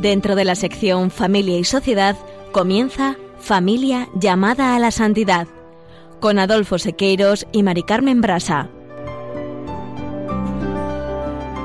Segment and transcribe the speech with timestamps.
[0.00, 2.16] Dentro de la sección Familia y Sociedad
[2.52, 5.46] comienza Familia llamada a la santidad
[6.20, 8.70] con Adolfo Sequeiros y Mari Carmen Brasa.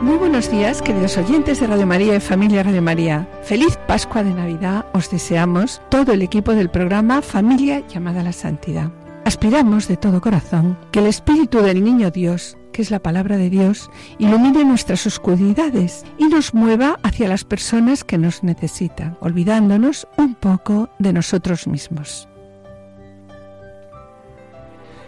[0.02, 3.26] Muy buenos días, queridos oyentes de Radio María y Familia Radio María.
[3.44, 8.34] Feliz Pascua de Navidad os deseamos todo el equipo del programa Familia llamada a la
[8.34, 8.92] Santidad.
[9.24, 13.50] Aspiramos de todo corazón que el Espíritu del Niño Dios, que es la palabra de
[13.50, 20.36] Dios, ilumine nuestras oscuridades y nos mueva hacia las personas que nos necesitan, olvidándonos un
[20.36, 22.28] poco de nosotros mismos.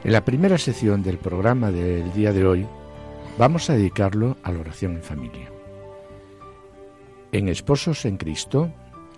[0.05, 2.65] En la primera sección del programa del día de hoy
[3.37, 5.51] vamos a dedicarlo a la oración en familia.
[7.33, 8.71] En Esposos en Cristo,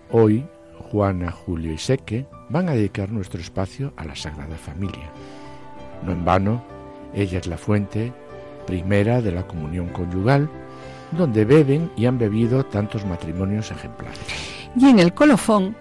[0.09, 0.43] hoy
[0.89, 5.11] Juana, Julio y Seque van a dedicar nuestro espacio a la Sagrada Familia.
[6.03, 6.63] No en vano,
[7.13, 8.11] ella es la fuente
[8.69, 10.47] primera de la comunión conyugal,
[11.11, 14.19] donde beben y han bebido tantos matrimonios ejemplares.
[14.75, 15.75] Y en el colofón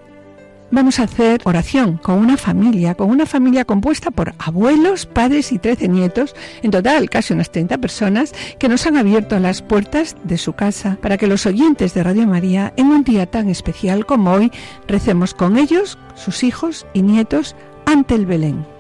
[0.71, 5.59] vamos a hacer oración con una familia, con una familia compuesta por abuelos, padres y
[5.59, 10.39] 13 nietos, en total casi unas 30 personas, que nos han abierto las puertas de
[10.39, 14.33] su casa para que los oyentes de Radio María, en un día tan especial como
[14.33, 14.51] hoy,
[14.87, 18.78] recemos con ellos, sus hijos y nietos, ante el Belén.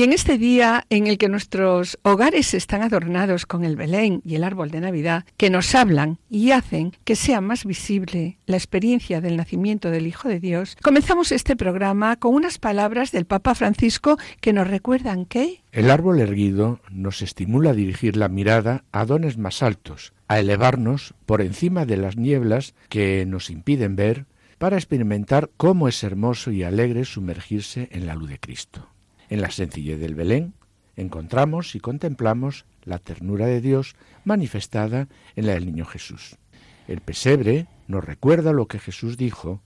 [0.00, 4.34] Y en este día en el que nuestros hogares están adornados con el Belén y
[4.34, 9.20] el árbol de Navidad, que nos hablan y hacen que sea más visible la experiencia
[9.20, 14.16] del nacimiento del Hijo de Dios, comenzamos este programa con unas palabras del Papa Francisco
[14.40, 15.60] que nos recuerdan que...
[15.70, 21.12] El árbol erguido nos estimula a dirigir la mirada a dones más altos, a elevarnos
[21.26, 24.24] por encima de las nieblas que nos impiden ver,
[24.56, 28.88] para experimentar cómo es hermoso y alegre sumergirse en la luz de Cristo.
[29.30, 30.54] En la sencillez del Belén
[30.96, 36.36] encontramos y contemplamos la ternura de Dios manifestada en la del niño Jesús.
[36.88, 39.62] El pesebre nos recuerda lo que Jesús dijo,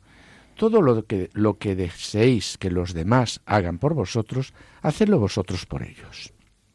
[0.56, 4.52] todo lo que, lo que deseéis que los demás hagan por vosotros,
[4.82, 6.32] hacedlo vosotros por ellos.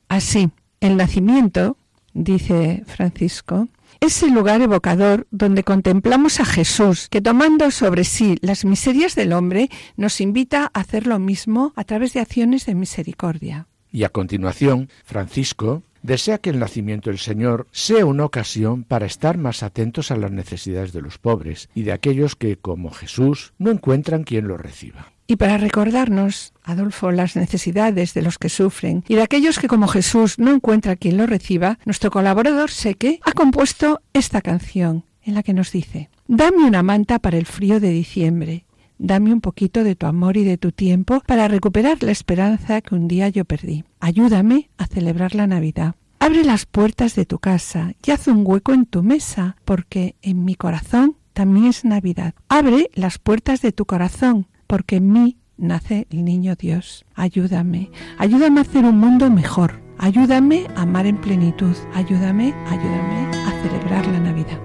[0.09, 0.49] Así,
[0.81, 1.77] el nacimiento,
[2.13, 8.65] dice Francisco, es el lugar evocador donde contemplamos a Jesús, que tomando sobre sí las
[8.65, 13.67] miserias del hombre, nos invita a hacer lo mismo a través de acciones de misericordia.
[13.91, 19.37] Y a continuación, Francisco desea que el nacimiento del Señor sea una ocasión para estar
[19.37, 23.71] más atentos a las necesidades de los pobres y de aquellos que, como Jesús, no
[23.71, 25.11] encuentran quien los reciba.
[25.29, 29.87] Y para recordarnos, Adolfo, las necesidades de los que sufren y de aquellos que como
[29.87, 35.43] Jesús no encuentra quien lo reciba, nuestro colaborador Seque ha compuesto esta canción en la
[35.43, 38.65] que nos dice, Dame una manta para el frío de diciembre,
[38.97, 42.95] dame un poquito de tu amor y de tu tiempo para recuperar la esperanza que
[42.95, 43.83] un día yo perdí.
[43.99, 45.93] Ayúdame a celebrar la Navidad.
[46.17, 50.43] Abre las puertas de tu casa y haz un hueco en tu mesa, porque en
[50.43, 52.33] mi corazón también es Navidad.
[52.47, 57.03] Abre las puertas de tu corazón porque en mí nace el niño Dios.
[57.15, 59.81] Ayúdame, ayúdame a hacer un mundo mejor.
[59.97, 61.75] Ayúdame a amar en plenitud.
[61.95, 64.59] Ayúdame, ayúdame a celebrar la Navidad.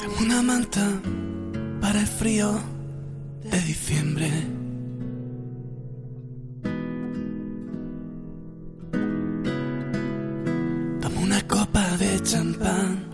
[0.00, 0.88] Tengo una manta
[1.80, 2.60] para el frío
[3.42, 4.30] de diciembre.
[11.00, 13.11] Dame una copa de champán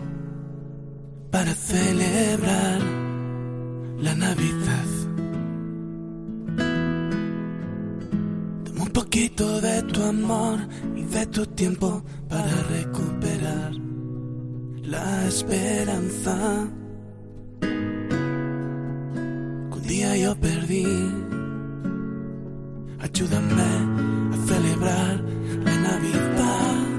[1.31, 2.79] para celebrar
[3.99, 4.89] la Navidad.
[8.65, 10.59] Dame un poquito de tu amor
[10.95, 13.73] y de tu tiempo para recuperar
[14.83, 16.67] la esperanza
[19.79, 20.85] un día yo perdí.
[22.99, 23.61] Ayúdame
[24.33, 25.23] a celebrar
[25.65, 26.98] la Navidad.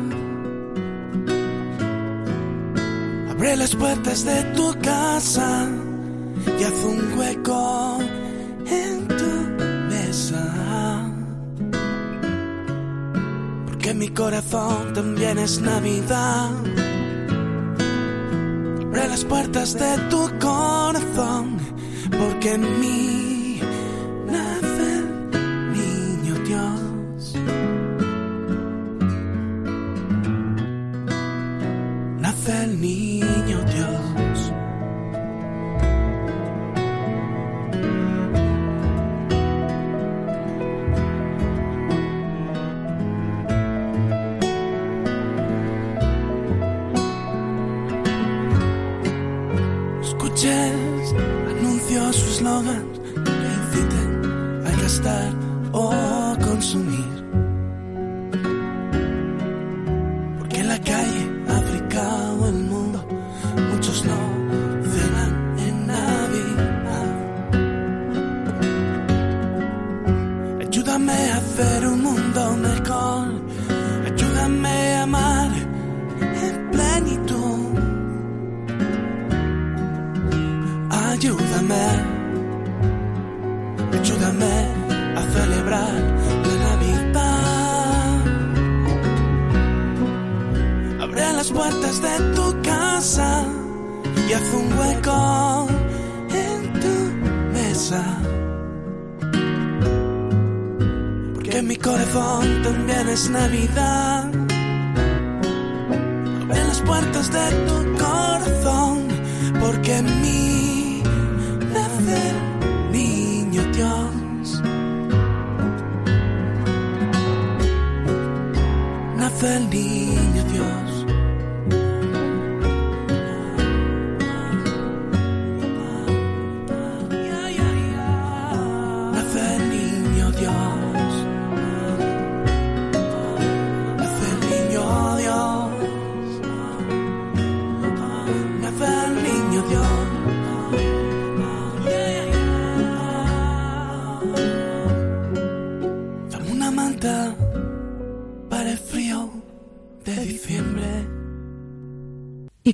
[3.41, 5.67] Abre las puertas de tu casa
[6.59, 7.99] y haz un hueco
[8.67, 11.11] en tu mesa.
[13.65, 16.51] Porque mi corazón también es Navidad.
[18.89, 21.57] Abre las puertas de tu corazón,
[22.11, 22.81] porque en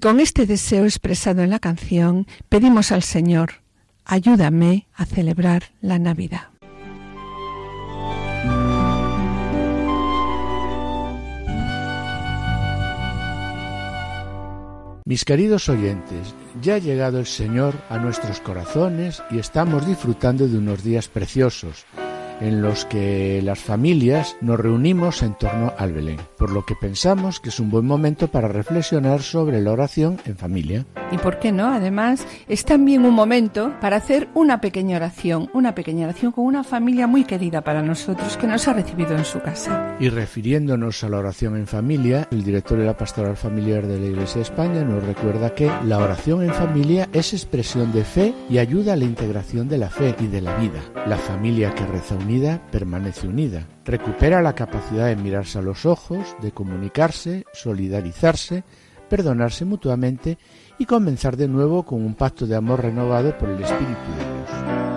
[0.07, 3.55] con este deseo expresado en la canción, pedimos al Señor,
[4.05, 6.43] ayúdame a celebrar la Navidad.
[15.05, 20.57] Mis queridos oyentes, ya ha llegado el Señor a nuestros corazones y estamos disfrutando de
[20.57, 21.85] unos días preciosos
[22.41, 27.41] en los que las familias nos reunimos en torno al Belén, por lo que pensamos
[27.41, 30.87] que es un buen momento para reflexionar sobre la oración en familia.
[31.13, 31.73] ¿Y por qué no?
[31.73, 36.65] Además, es también un momento para hacer una pequeña oración, una pequeña oración con una
[36.65, 39.97] familia muy querida para nosotros que nos ha recibido en su casa.
[40.01, 44.07] Y refiriéndonos a la oración en familia, el director de la Pastoral Familiar de la
[44.07, 48.59] Iglesia de España nos recuerda que la oración en familia es expresión de fe y
[48.59, 50.81] ayuda a la integración de la fe y de la vida.
[51.07, 53.69] La familia que reza unida permanece unida.
[53.85, 58.65] Recupera la capacidad de mirarse a los ojos, de comunicarse, solidarizarse,
[59.09, 60.37] perdonarse mutuamente
[60.77, 64.96] y comenzar de nuevo con un pacto de amor renovado por el Espíritu de Dios.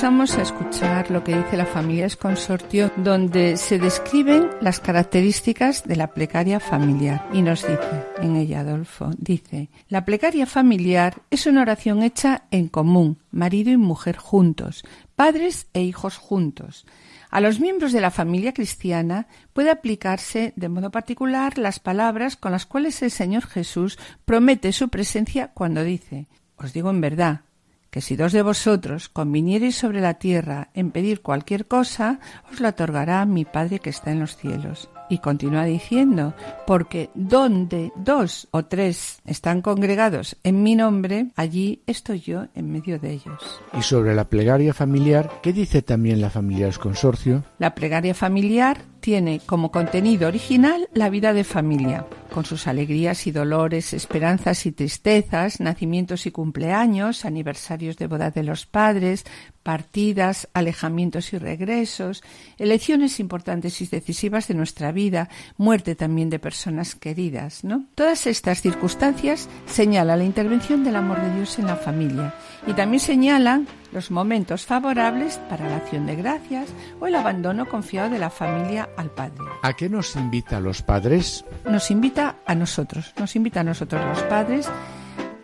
[0.00, 5.86] Pasamos a escuchar lo que dice la familia es consortio, donde se describen las características
[5.86, 7.28] de la plegaria familiar.
[7.34, 12.68] Y nos dice, en ella Adolfo, dice, la plegaria familiar es una oración hecha en
[12.68, 14.84] común, marido y mujer juntos,
[15.16, 16.86] padres e hijos juntos.
[17.28, 22.52] A los miembros de la familia cristiana puede aplicarse de modo particular las palabras con
[22.52, 26.26] las cuales el Señor Jesús promete su presencia cuando dice,
[26.56, 27.42] os digo en verdad,
[27.90, 32.20] que si dos de vosotros conviniereis sobre la tierra en pedir cualquier cosa,
[32.50, 34.88] os la otorgará mi Padre que está en los cielos.
[35.08, 36.34] Y continúa diciendo,
[36.68, 43.00] porque donde dos o tres están congregados en mi nombre, allí estoy yo en medio
[43.00, 43.60] de ellos.
[43.76, 47.44] Y sobre la plegaria familiar, ¿qué dice también la familia consorcio?
[47.58, 53.32] La plegaria familiar tiene como contenido original la vida de familia, con sus alegrías y
[53.32, 59.24] dolores, esperanzas y tristezas, nacimientos y cumpleaños, aniversarios de boda de los padres,
[59.62, 62.22] partidas, alejamientos y regresos,
[62.58, 67.86] elecciones importantes y decisivas de nuestra vida, muerte también de personas queridas, ¿no?
[67.94, 72.34] Todas estas circunstancias señalan la intervención del amor de Dios en la familia
[72.66, 76.68] y también señalan los momentos favorables para la acción de gracias
[77.00, 79.44] o el abandono confiado de la familia al padre.
[79.62, 81.44] ¿A qué nos invita a los padres?
[81.64, 84.70] Nos invita a nosotros, nos invita a nosotros los padres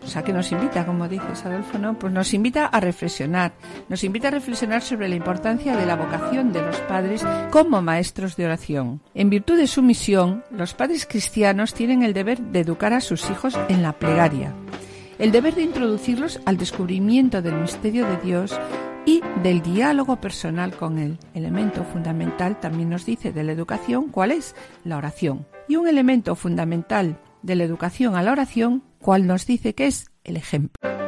[0.06, 1.98] o sea, que nos invita, como dices, Adolfo, ¿no?
[1.98, 3.54] Pues nos invita a reflexionar,
[3.88, 8.36] nos invita a reflexionar sobre la importancia de la vocación de los padres como maestros
[8.36, 9.00] de oración.
[9.14, 13.28] En virtud de su misión, los padres cristianos tienen el deber de educar a sus
[13.30, 14.54] hijos en la plegaria,
[15.18, 18.58] el deber de introducirlos al descubrimiento del misterio de Dios
[19.04, 21.18] y del diálogo personal con Él.
[21.34, 24.54] Elemento fundamental también nos dice de la educación cuál es
[24.84, 25.46] la oración.
[25.68, 30.10] Y un elemento fundamental de la educación a la oración, cual nos dice que es
[30.24, 31.05] el ejemplo.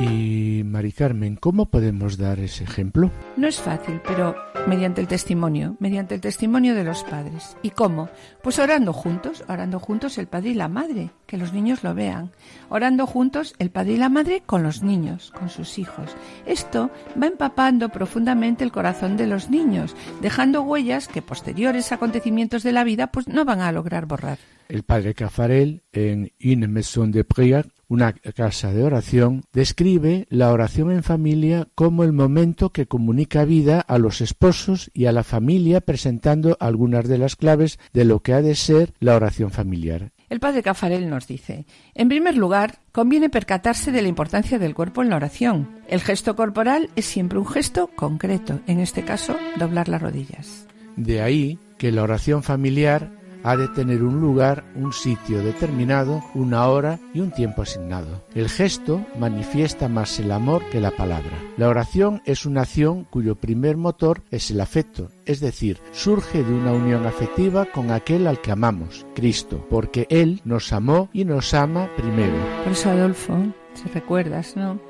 [0.00, 3.10] Y Mari Carmen, ¿cómo podemos dar ese ejemplo?
[3.36, 4.34] No es fácil, pero
[4.66, 7.56] mediante el testimonio, mediante el testimonio de los padres.
[7.62, 8.08] ¿Y cómo?
[8.42, 12.30] Pues orando juntos, orando juntos el padre y la madre, que los niños lo vean.
[12.70, 16.16] Orando juntos el padre y la madre con los niños, con sus hijos.
[16.46, 16.90] Esto
[17.20, 22.84] va empapando profundamente el corazón de los niños, dejando huellas que posteriores acontecimientos de la
[22.84, 24.38] vida pues no van a lograr borrar.
[24.68, 30.92] El padre Cafarel, en Une Maison de Prière, una casa de oración, describe la oración
[30.92, 35.80] en familia como el momento que comunica vida a los esposos y a la familia
[35.80, 40.12] presentando algunas de las claves de lo que ha de ser la oración familiar.
[40.28, 45.02] El padre Cafarel nos dice, en primer lugar, conviene percatarse de la importancia del cuerpo
[45.02, 45.68] en la oración.
[45.88, 50.68] El gesto corporal es siempre un gesto concreto, en este caso, doblar las rodillas.
[50.94, 53.10] De ahí que la oración familiar
[53.42, 58.24] ha de tener un lugar, un sitio determinado, una hora y un tiempo asignado.
[58.34, 61.38] El gesto manifiesta más el amor que la palabra.
[61.56, 66.52] La oración es una acción cuyo primer motor es el afecto, es decir, surge de
[66.52, 71.54] una unión afectiva con aquel al que amamos, Cristo, porque Él nos amó y nos
[71.54, 72.34] ama primero.
[72.64, 73.36] Por eso, Adolfo,
[73.74, 74.80] si recuerdas, ¿no?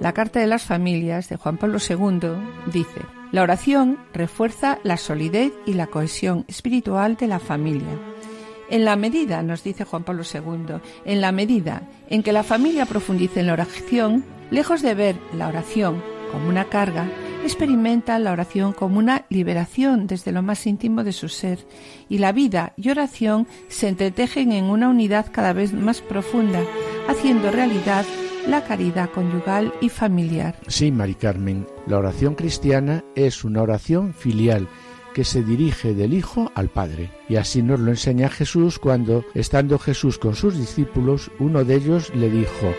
[0.00, 2.30] La Carta de las Familias de Juan Pablo II
[2.72, 3.00] dice,
[3.32, 7.98] la oración refuerza la solidez y la cohesión espiritual de la familia.
[8.70, 12.86] En la medida, nos dice Juan Pablo II, en la medida en que la familia
[12.86, 17.08] profundice en la oración, lejos de ver la oración como una carga,
[17.44, 21.58] experimenta la oración como una liberación desde lo más íntimo de su ser,
[22.08, 26.62] y la vida y oración se entretejen en una unidad cada vez más profunda,
[27.08, 28.04] haciendo realidad
[28.50, 30.56] la caridad conyugal y familiar.
[30.66, 34.68] Sí, Mari Carmen, la oración cristiana es una oración filial
[35.14, 37.12] que se dirige del Hijo al Padre.
[37.28, 42.12] Y así nos lo enseña Jesús cuando, estando Jesús con sus discípulos, uno de ellos
[42.14, 42.74] le dijo,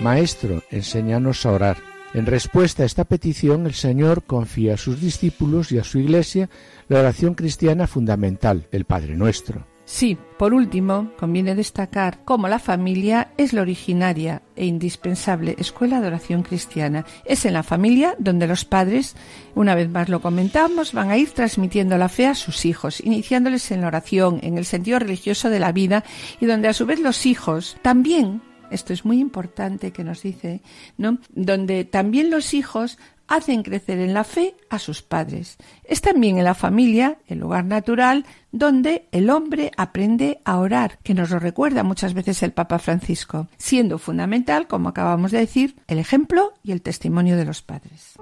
[0.00, 1.76] Maestro, enséñanos a orar.
[2.14, 6.48] En respuesta a esta petición, el Señor confía a sus discípulos y a su Iglesia
[6.88, 9.66] la oración cristiana fundamental, el Padre Nuestro.
[9.90, 16.08] Sí, por último, conviene destacar cómo la familia es la originaria e indispensable escuela de
[16.08, 17.06] oración cristiana.
[17.24, 19.16] Es en la familia donde los padres,
[19.54, 23.70] una vez más lo comentamos, van a ir transmitiendo la fe a sus hijos, iniciándoles
[23.70, 26.04] en la oración, en el sentido religioso de la vida,
[26.38, 30.60] y donde a su vez los hijos también esto es muy importante que nos dice,
[30.98, 31.16] ¿no?
[31.30, 35.58] Donde también los hijos hacen crecer en la fe a sus padres.
[35.84, 41.14] Es también en la familia el lugar natural donde el hombre aprende a orar, que
[41.14, 45.98] nos lo recuerda muchas veces el Papa Francisco, siendo fundamental, como acabamos de decir, el
[45.98, 48.14] ejemplo y el testimonio de los padres.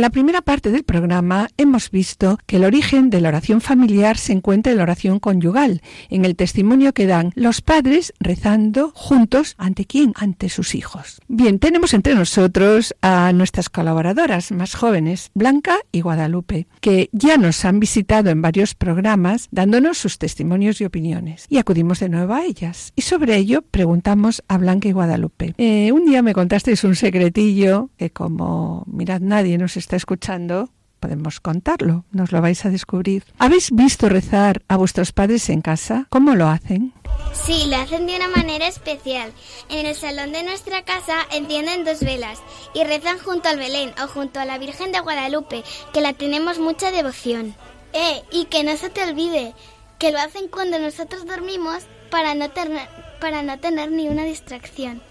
[0.00, 4.16] En la primera parte del programa hemos visto que el origen de la oración familiar
[4.16, 9.54] se encuentra en la oración conyugal, en el testimonio que dan los padres rezando juntos
[9.58, 11.20] ante quién, ante sus hijos.
[11.28, 17.62] Bien, tenemos entre nosotros a nuestras colaboradoras más jóvenes, Blanca y Guadalupe, que ya nos
[17.66, 21.44] han visitado en varios programas dándonos sus testimonios y opiniones.
[21.50, 22.94] Y acudimos de nuevo a ellas.
[22.96, 25.52] Y sobre ello preguntamos a Blanca y Guadalupe.
[25.58, 30.70] Eh, un día me contasteis un secretillo que como mirad nadie nos está escuchando,
[31.00, 33.24] podemos contarlo, nos lo vais a descubrir.
[33.38, 36.06] ¿Habéis visto rezar a vuestros padres en casa?
[36.10, 36.92] ¿Cómo lo hacen?
[37.32, 39.32] Sí, lo hacen de una manera especial.
[39.68, 42.38] En el salón de nuestra casa encienden dos velas
[42.74, 46.58] y rezan junto al Belén o junto a la Virgen de Guadalupe, que la tenemos
[46.58, 47.54] mucha devoción.
[47.92, 49.52] Eh, y que no se te olvide,
[49.98, 52.88] que lo hacen cuando nosotros dormimos para no, tener,
[53.20, 55.02] para no tener ni una distracción.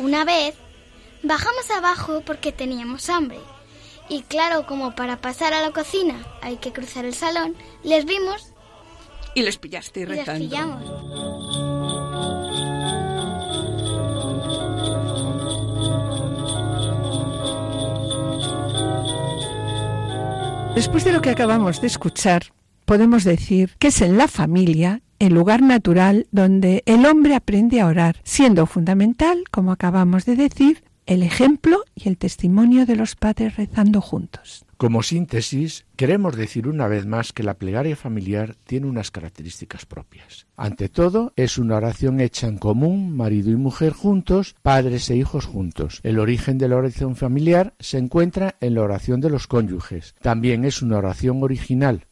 [0.00, 0.56] Una vez,
[1.22, 3.38] bajamos abajo porque teníamos hambre
[4.08, 8.52] y claro, como para pasar a la cocina hay que cruzar el salón, les vimos.
[9.34, 10.32] Y les pillaste y rezando.
[10.32, 11.86] Les pillamos.
[20.76, 22.52] Después de lo que acabamos de escuchar,
[22.84, 27.86] podemos decir que es en la familia el lugar natural donde el hombre aprende a
[27.86, 33.56] orar, siendo fundamental, como acabamos de decir, el ejemplo y el testimonio de los padres
[33.56, 34.64] rezando juntos.
[34.76, 40.46] Como síntesis, queremos decir una vez más que la plegaria familiar tiene unas características propias.
[40.56, 45.46] Ante todo, es una oración hecha en común, marido y mujer juntos, padres e hijos
[45.46, 46.00] juntos.
[46.02, 50.14] El origen de la oración familiar se encuentra en la oración de los cónyuges.
[50.20, 52.06] También es una oración original,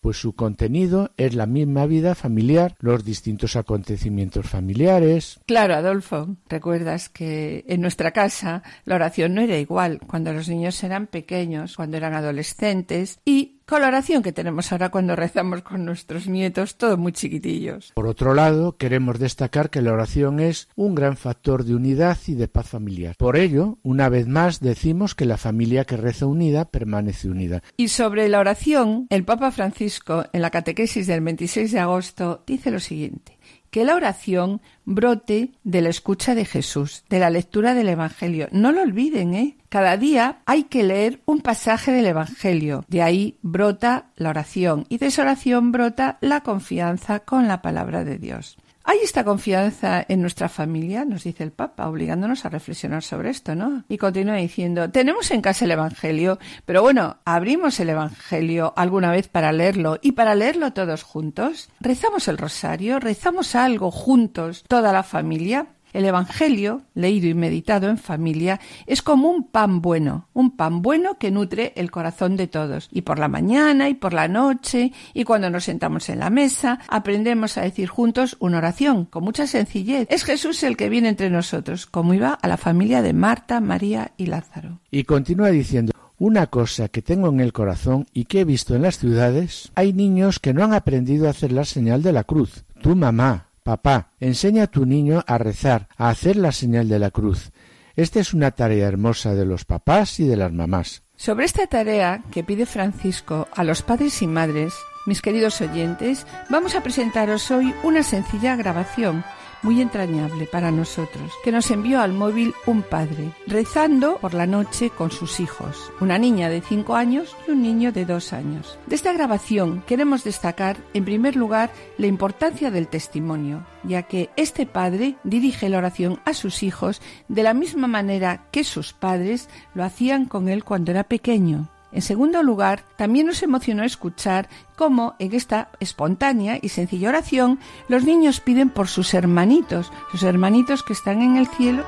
[0.00, 5.40] pues su contenido es la misma vida familiar, los distintos acontecimientos familiares.
[5.46, 10.82] Claro, Adolfo, recuerdas que en nuestra casa la oración no era igual cuando los niños
[10.82, 16.76] eran pequeños, cuando eran adolescentes y coloración que tenemos ahora cuando rezamos con nuestros nietos,
[16.76, 17.92] todos muy chiquitillos.
[17.94, 22.34] Por otro lado, queremos destacar que la oración es un gran factor de unidad y
[22.34, 23.14] de paz familiar.
[23.18, 27.62] Por ello, una vez más decimos que la familia que reza unida permanece unida.
[27.76, 32.70] Y sobre la oración, el Papa Francisco, en la catequesis del 26 de agosto, dice
[32.70, 33.37] lo siguiente
[33.70, 38.48] que la oración brote de la escucha de Jesús, de la lectura del Evangelio.
[38.52, 39.56] No lo olviden, ¿eh?
[39.68, 42.84] Cada día hay que leer un pasaje del Evangelio.
[42.88, 48.04] De ahí brota la oración y de esa oración brota la confianza con la palabra
[48.04, 48.56] de Dios.
[48.90, 51.04] ¿Hay esta confianza en nuestra familia?
[51.04, 53.84] Nos dice el Papa, obligándonos a reflexionar sobre esto, ¿no?
[53.86, 59.28] Y continúa diciendo, tenemos en casa el Evangelio, pero bueno, abrimos el Evangelio alguna vez
[59.28, 61.68] para leerlo y para leerlo todos juntos.
[61.80, 65.66] Rezamos el rosario, rezamos algo juntos, toda la familia.
[65.92, 71.18] El Evangelio, leído y meditado en familia, es como un pan bueno, un pan bueno
[71.18, 72.88] que nutre el corazón de todos.
[72.92, 76.80] Y por la mañana y por la noche y cuando nos sentamos en la mesa,
[76.88, 80.06] aprendemos a decir juntos una oración con mucha sencillez.
[80.10, 84.12] Es Jesús el que viene entre nosotros, como iba a la familia de Marta, María
[84.16, 84.80] y Lázaro.
[84.90, 88.82] Y continúa diciendo, una cosa que tengo en el corazón y que he visto en
[88.82, 92.64] las ciudades, hay niños que no han aprendido a hacer la señal de la cruz.
[92.82, 97.10] Tu mamá, Papá, enseña a tu niño a rezar, a hacer la señal de la
[97.10, 97.52] cruz.
[97.96, 101.02] Esta es una tarea hermosa de los papás y de las mamás.
[101.16, 104.72] Sobre esta tarea que pide Francisco a los padres y madres,
[105.04, 109.22] mis queridos oyentes, vamos a presentaros hoy una sencilla grabación
[109.62, 114.90] muy entrañable para nosotros, que nos envió al móvil un padre, rezando por la noche
[114.90, 118.78] con sus hijos, una niña de 5 años y un niño de 2 años.
[118.86, 124.66] De esta grabación queremos destacar, en primer lugar, la importancia del testimonio, ya que este
[124.66, 129.84] padre dirige la oración a sus hijos de la misma manera que sus padres lo
[129.84, 131.68] hacían con él cuando era pequeño.
[131.90, 138.04] En segundo lugar, también nos emocionó escuchar cómo en esta espontánea y sencilla oración los
[138.04, 141.84] niños piden por sus hermanitos, sus hermanitos que están en el cielo.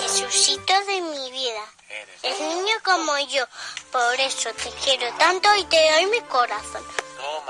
[0.00, 1.62] Jesucito de mi vida.
[2.22, 3.44] Es niño como yo,
[3.92, 6.82] por eso te quiero tanto y te doy mi corazón.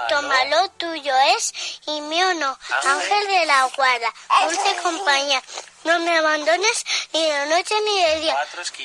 [0.09, 1.53] Tómalo, tuyo es
[1.87, 2.59] y mío no.
[2.85, 4.13] Ángel de la guarda,
[4.45, 5.43] dulce compañía.
[5.85, 8.37] No me abandones ni de noche ni de día.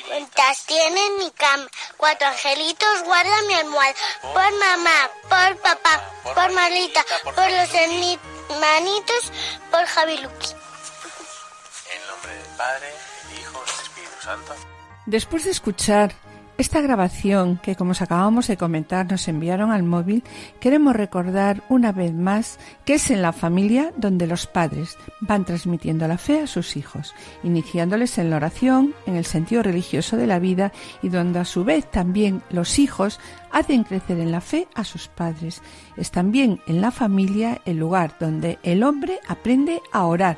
[0.06, 1.68] Cuentas tiene mi cama.
[1.96, 3.94] Cuatro angelitos guarda mi almohada.
[4.20, 9.32] Por mamá, por papá, por Marlita, por los hermanitos,
[9.70, 10.54] por Javiluki.
[11.94, 12.92] En nombre del Padre,
[13.28, 14.56] del Hijo y del Espíritu Santo.
[15.06, 16.14] Después de escuchar
[16.58, 20.24] esta grabación que, como os acabamos de comentar, nos enviaron al móvil,
[20.58, 26.08] queremos recordar una vez más que es en la familia donde los padres van transmitiendo
[26.08, 30.40] la fe a sus hijos, iniciándoles en la oración, en el sentido religioso de la
[30.40, 33.20] vida y donde a su vez también los hijos
[33.52, 35.62] hacen crecer en la fe a sus padres.
[35.96, 40.36] Es también en la familia el lugar donde el hombre aprende a orar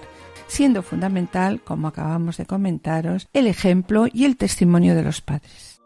[0.49, 5.80] siendo fundamental, como acabamos de comentaros, el ejemplo y el testimonio de los padres.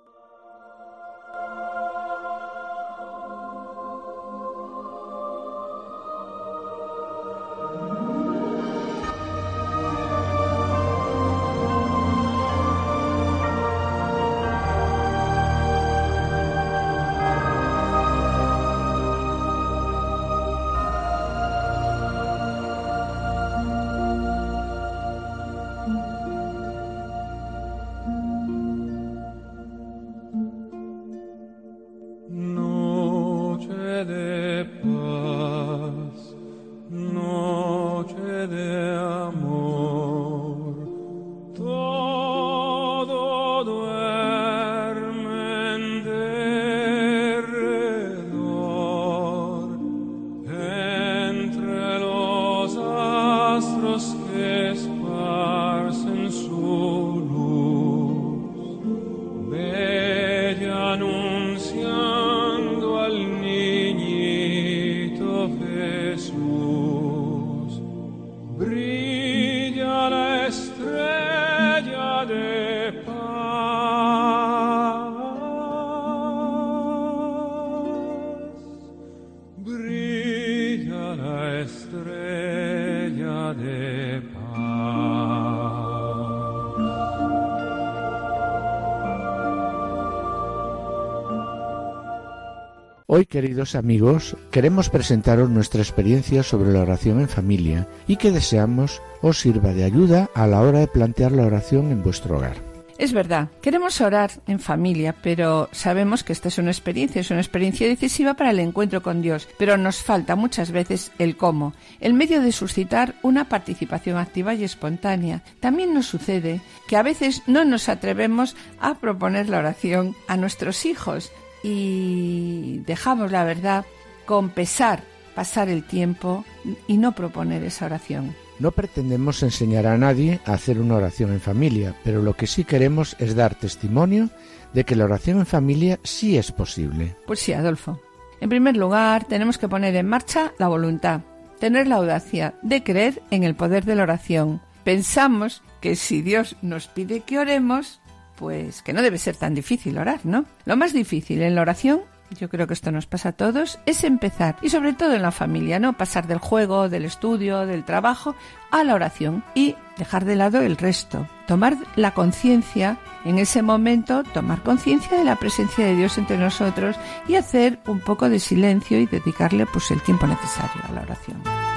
[93.16, 99.03] Hoy, queridos amigos, queremos presentaros nuestra experiencia sobre la oración en familia y que deseamos
[99.22, 102.57] os sirva de ayuda a la hora de plantear la oración en vuestro hogar.
[102.98, 107.38] Es verdad, queremos orar en familia, pero sabemos que esta es una experiencia, es una
[107.38, 112.14] experiencia decisiva para el encuentro con Dios, pero nos falta muchas veces el cómo, el
[112.14, 115.44] medio de suscitar una participación activa y espontánea.
[115.61, 120.85] También nos sucede que a veces no nos atrevemos a proponer la oración a nuestros
[120.85, 121.31] hijos
[121.64, 123.85] y dejamos la verdad
[124.27, 125.03] con pesar
[125.35, 126.44] pasar el tiempo
[126.87, 128.37] y no proponer esa oración.
[128.61, 132.62] No pretendemos enseñar a nadie a hacer una oración en familia, pero lo que sí
[132.62, 134.31] queremos es dar testimonio
[134.72, 137.16] de que la oración en familia sí es posible.
[137.27, 138.00] Pues sí, Adolfo.
[138.40, 141.22] En primer lugar, tenemos que poner en marcha la voluntad,
[141.59, 144.61] tener la audacia de creer en el poder de la oración.
[144.85, 148.00] Pensamos que si Dios nos pide que oremos,
[148.36, 150.44] pues que no debe ser tan difícil orar, ¿no?
[150.64, 154.04] Lo más difícil en la oración yo creo que esto nos pasa a todos, es
[154.04, 155.96] empezar, y sobre todo en la familia, ¿no?
[155.96, 158.34] Pasar del juego, del estudio, del trabajo,
[158.70, 161.26] a la oración y dejar de lado el resto.
[161.46, 166.96] Tomar la conciencia, en ese momento, tomar conciencia de la presencia de Dios entre nosotros
[167.28, 171.73] y hacer un poco de silencio y dedicarle pues el tiempo necesario a la oración.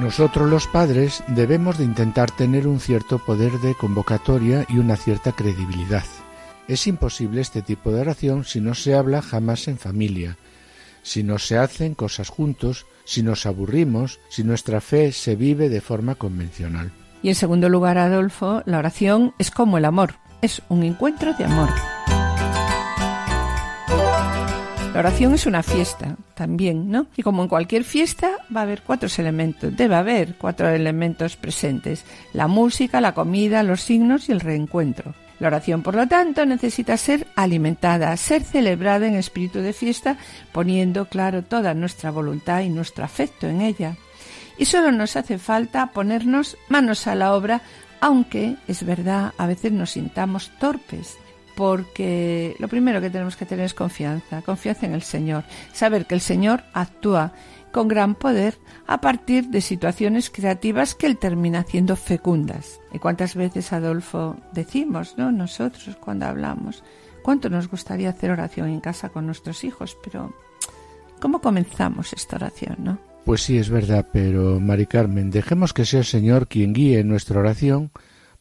[0.00, 5.32] Nosotros los padres debemos de intentar tener un cierto poder de convocatoria y una cierta
[5.32, 6.04] credibilidad.
[6.68, 10.36] Es imposible este tipo de oración si no se habla jamás en familia,
[11.02, 15.80] si no se hacen cosas juntos, si nos aburrimos, si nuestra fe se vive de
[15.80, 16.92] forma convencional.
[17.22, 21.44] Y en segundo lugar, Adolfo, la oración es como el amor, es un encuentro de
[21.44, 21.70] amor.
[24.96, 27.08] La oración es una fiesta también, ¿no?
[27.18, 32.02] Y como en cualquier fiesta va a haber cuatro elementos, debe haber cuatro elementos presentes,
[32.32, 35.14] la música, la comida, los signos y el reencuentro.
[35.38, 40.16] La oración, por lo tanto, necesita ser alimentada, ser celebrada en espíritu de fiesta,
[40.50, 43.96] poniendo claro toda nuestra voluntad y nuestro afecto en ella.
[44.56, 47.60] Y solo nos hace falta ponernos manos a la obra,
[48.00, 51.18] aunque es verdad, a veces nos sintamos torpes,
[51.56, 55.42] porque lo primero que tenemos que tener es confianza, confianza en el Señor,
[55.72, 57.32] saber que el Señor actúa
[57.72, 62.80] con gran poder a partir de situaciones creativas que él termina haciendo fecundas.
[62.92, 65.32] ¿Y cuántas veces, Adolfo, decimos, ¿no?
[65.32, 66.84] Nosotros cuando hablamos,
[67.22, 70.34] cuánto nos gustaría hacer oración en casa con nuestros hijos, pero
[71.20, 72.98] ¿cómo comenzamos esta oración, no?
[73.24, 77.40] Pues sí, es verdad, pero Mari Carmen, dejemos que sea el Señor quien guíe nuestra
[77.40, 77.90] oración,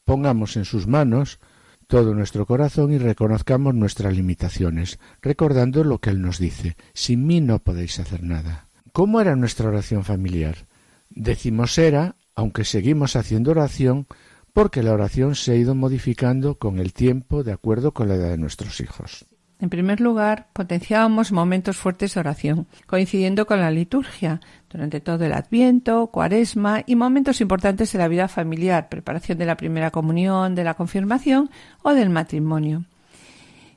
[0.03, 1.39] pongamos en sus manos
[1.87, 7.41] todo nuestro corazón y reconozcamos nuestras limitaciones, recordando lo que Él nos dice, sin mí
[7.41, 8.67] no podéis hacer nada.
[8.91, 10.67] ¿Cómo era nuestra oración familiar?
[11.09, 14.07] Decimos era, aunque seguimos haciendo oración,
[14.53, 18.29] porque la oración se ha ido modificando con el tiempo de acuerdo con la edad
[18.29, 19.25] de nuestros hijos.
[19.59, 24.41] En primer lugar, potenciábamos momentos fuertes de oración, coincidiendo con la liturgia,
[24.75, 29.55] durante todo el Adviento, Cuaresma y momentos importantes de la vida familiar, preparación de la
[29.55, 31.49] primera comunión, de la confirmación
[31.81, 32.83] o del matrimonio.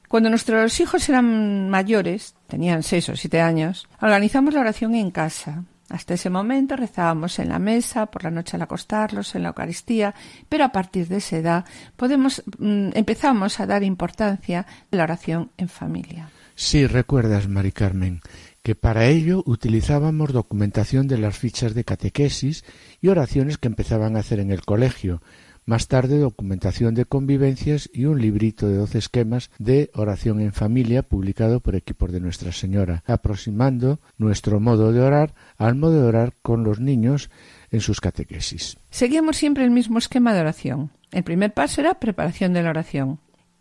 [0.08, 5.62] Cuando nuestros hijos eran mayores, tenían seis o siete años, organizamos la oración en casa.
[5.88, 10.14] Hasta ese momento rezábamos en la mesa, por la noche al acostarlos, en la Eucaristía,
[10.48, 11.64] pero a partir de esa edad
[11.96, 16.28] podemos, mm, empezamos a dar importancia a la oración en familia.
[16.56, 18.20] Sí, recuerdas, Mari Carmen,
[18.68, 22.66] que para ello utilizábamos documentación de las fichas de catequesis
[23.00, 25.22] y oraciones que empezaban a hacer en el colegio,
[25.64, 31.02] más tarde documentación de convivencias y un librito de doce esquemas de oración en familia
[31.02, 36.34] publicado por equipos de Nuestra Señora, aproximando nuestro modo de orar al modo de orar
[36.42, 37.30] con los niños
[37.70, 38.76] en sus catequesis.
[38.90, 40.90] Seguíamos siempre el mismo esquema de oración.
[41.10, 43.18] El primer paso era preparación de la oración.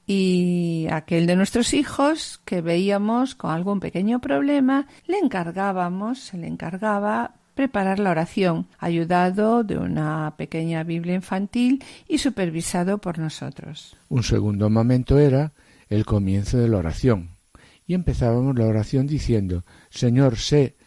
[0.10, 6.48] Y aquel de nuestros hijos que veíamos con algún pequeño problema, le encargábamos, se le
[6.48, 13.98] encargaba preparar la oración, ayudado de una pequeña Biblia infantil y supervisado por nosotros.
[14.08, 15.52] Un segundo momento era
[15.89, 17.32] el comienzo de la oración.
[17.86, 20.78] Y empezábamos la oración diciendo Señor, sé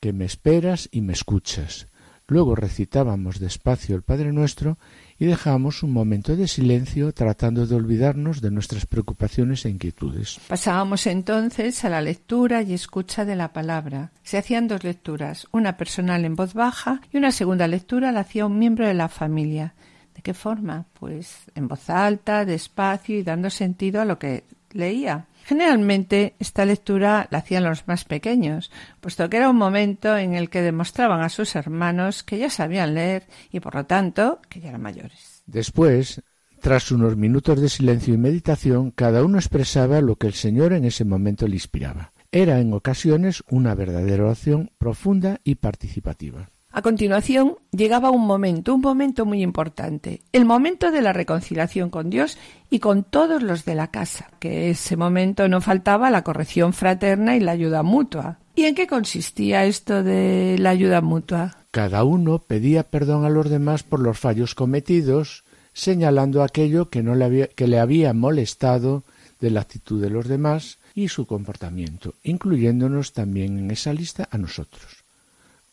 [0.00, 1.88] que me esperas y me escuchas.
[2.26, 4.78] Luego recitábamos despacio el Padre Nuestro
[5.18, 10.40] y dejamos un momento de silencio tratando de olvidarnos de nuestras preocupaciones e inquietudes.
[10.48, 14.12] Pasábamos entonces a la lectura y escucha de la palabra.
[14.22, 18.46] Se hacían dos lecturas, una personal en voz baja y una segunda lectura la hacía
[18.46, 19.74] un miembro de la familia.
[20.14, 20.84] ¿De qué forma?
[20.98, 25.26] Pues en voz alta, despacio y dando sentido a lo que leía.
[25.48, 30.50] Generalmente esta lectura la hacían los más pequeños, puesto que era un momento en el
[30.50, 34.68] que demostraban a sus hermanos que ya sabían leer y por lo tanto que ya
[34.68, 35.42] eran mayores.
[35.46, 36.22] Después
[36.60, 40.84] Tras unos minutos de silencio y meditación, cada uno expresaba lo que el Señor en
[40.84, 42.12] ese momento le inspiraba.
[42.30, 46.50] Era en ocasiones una verdadera oración profunda y participativa.
[46.78, 52.08] A continuación llegaba un momento, un momento muy importante, el momento de la reconciliación con
[52.08, 52.38] Dios
[52.70, 57.34] y con todos los de la casa, que ese momento no faltaba la corrección fraterna
[57.34, 58.38] y la ayuda mutua.
[58.54, 61.56] ¿Y en qué consistía esto de la ayuda mutua?
[61.72, 67.16] Cada uno pedía perdón a los demás por los fallos cometidos, señalando aquello que, no
[67.16, 69.02] le había, que le había molestado
[69.40, 74.38] de la actitud de los demás y su comportamiento, incluyéndonos también en esa lista a
[74.38, 74.97] nosotros.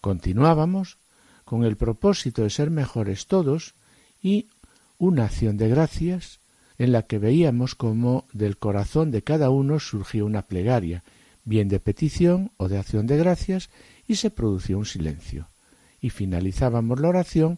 [0.06, 1.00] Continuábamos
[1.46, 3.74] con el propósito de ser mejores todos
[4.22, 4.50] y
[5.00, 6.42] una acción de gracias
[6.78, 11.04] en la que veíamos cómo del corazón de cada uno surgía una plegaria,
[11.44, 13.72] bien de petición o de acción de gracias,
[14.06, 15.50] y se producía un silencio.
[16.00, 17.58] Y finalizábamos la oración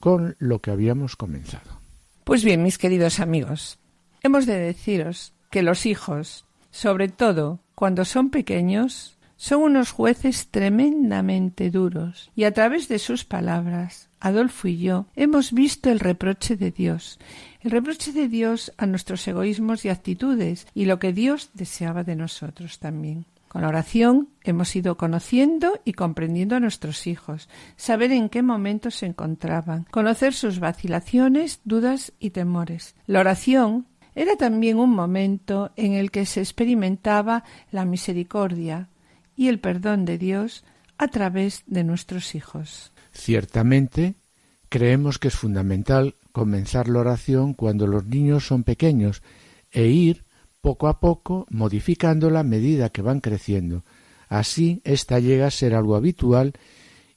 [0.00, 1.80] con lo que habíamos comenzado.
[2.24, 3.78] Pues bien, mis queridos amigos,
[4.22, 11.70] hemos de deciros que los hijos, sobre todo cuando son pequeños, son unos jueces tremendamente
[11.70, 16.70] duros, y a través de sus palabras, Adolfo y yo hemos visto el reproche de
[16.70, 17.18] Dios,
[17.62, 22.16] el reproche de Dios a nuestros egoísmos y actitudes, y lo que Dios deseaba de
[22.16, 23.24] nosotros también.
[23.48, 29.06] Con oración hemos ido conociendo y comprendiendo a nuestros hijos, saber en qué momentos se
[29.06, 32.94] encontraban, conocer sus vacilaciones, dudas y temores.
[33.06, 38.90] La oración era también un momento en el que se experimentaba la misericordia,
[39.40, 40.64] y el perdón de Dios
[40.98, 42.92] a través de nuestros hijos.
[43.10, 44.16] Ciertamente,
[44.68, 49.22] creemos que es fundamental comenzar la oración cuando los niños son pequeños
[49.72, 50.24] e ir
[50.60, 53.82] poco a poco modificándola a medida que van creciendo.
[54.28, 56.52] Así, ésta llega a ser algo habitual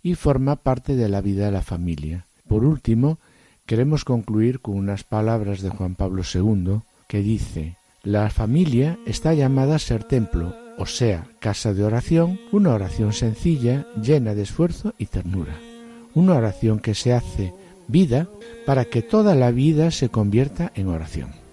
[0.01, 2.25] y forma parte de la vida de la familia.
[2.47, 3.19] Por último,
[3.65, 9.75] queremos concluir con unas palabras de Juan Pablo II que dice La familia está llamada
[9.75, 15.07] a ser templo, o sea, casa de oración, una oración sencilla, llena de esfuerzo y
[15.07, 15.55] ternura.
[16.13, 17.53] Una oración que se hace
[17.88, 18.27] vida
[18.65, 21.43] para que toda la vida se convierta en oración.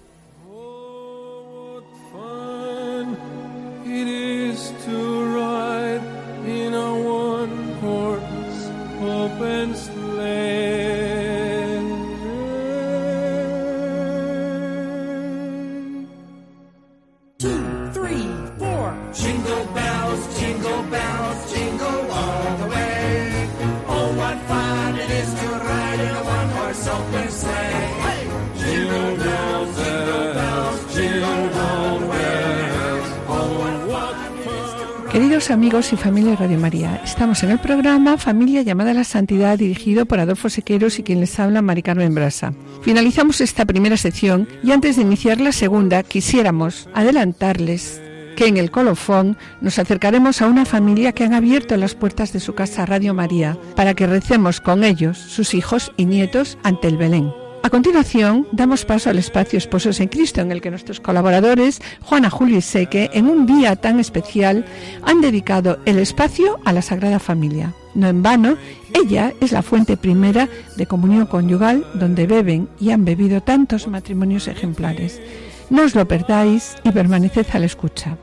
[35.49, 39.57] Amigos y familia de Radio María, estamos en el programa Familia llamada a la Santidad
[39.57, 42.53] dirigido por Adolfo Sequeros y quien les habla Mari Carmen Brasa.
[42.83, 48.01] Finalizamos esta primera sección y antes de iniciar la segunda quisiéramos adelantarles
[48.37, 52.39] que en el colofón nos acercaremos a una familia que han abierto las puertas de
[52.39, 56.97] su casa Radio María para que recemos con ellos, sus hijos y nietos, ante el
[56.97, 57.40] Belén.
[57.63, 62.31] A continuación, damos paso al espacio Esposos en Cristo, en el que nuestros colaboradores, Juana,
[62.31, 64.65] Julio y Seque, en un día tan especial,
[65.03, 67.75] han dedicado el espacio a la Sagrada Familia.
[67.93, 68.57] No en vano,
[68.95, 74.47] ella es la fuente primera de comunión conyugal donde beben y han bebido tantos matrimonios
[74.47, 75.21] ejemplares.
[75.69, 78.17] No os lo perdáis y permaneced a la escucha.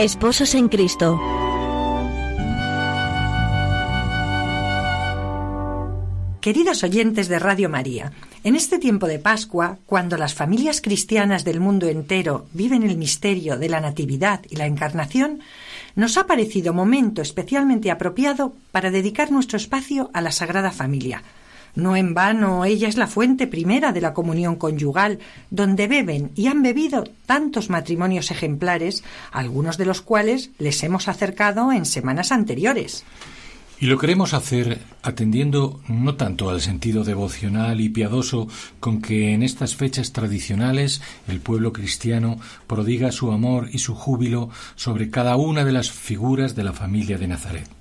[0.00, 1.20] Esposos en Cristo.
[6.40, 8.10] Queridos oyentes de Radio María,
[8.42, 13.58] en este tiempo de Pascua, cuando las familias cristianas del mundo entero viven el misterio
[13.58, 15.40] de la Natividad y la Encarnación,
[15.96, 21.22] nos ha parecido momento especialmente apropiado para dedicar nuestro espacio a la Sagrada Familia,
[21.74, 25.18] no en vano ella es la fuente primera de la comunión conyugal,
[25.50, 31.72] donde beben y han bebido tantos matrimonios ejemplares, algunos de los cuales les hemos acercado
[31.72, 33.04] en semanas anteriores.
[33.80, 38.46] Y lo queremos hacer atendiendo no tanto al sentido devocional y piadoso
[38.78, 44.50] con que en estas fechas tradicionales el pueblo cristiano prodiga su amor y su júbilo
[44.76, 47.79] sobre cada una de las figuras de la familia de Nazaret.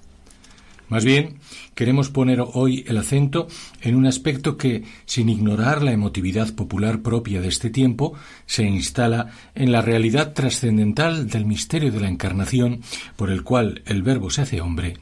[0.90, 1.36] Más bien,
[1.76, 3.48] queremos poner hoy el acento
[3.82, 8.14] en un aspecto que, sin ignorar la emotividad popular propia de este tiempo,
[8.48, 12.82] se instala en la realidad trascendental del misterio de la Encarnación
[13.16, 14.98] por el cual el Verbo se hace hombre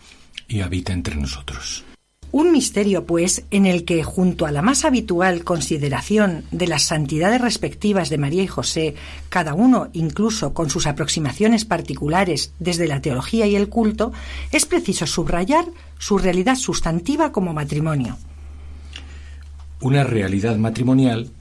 [0.47, 1.86] y habita entre nosotros.
[2.31, 7.39] Un misterio, pues, en el que, junto a la más habitual consideración de las santidades
[7.39, 8.95] respectivas de María y José,
[9.29, 14.11] cada uno incluso con sus aproximaciones particulares desde la teología y el culto,
[14.51, 15.65] es preciso subrayar
[15.99, 18.17] su realidad sustantiva como matrimonio.
[19.79, 21.31] Una realidad matrimonial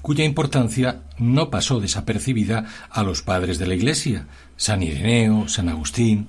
[0.00, 4.26] cuya importancia no pasó desapercibida a los padres de la Iglesia,
[4.56, 6.28] San Ireneo, San Agustín,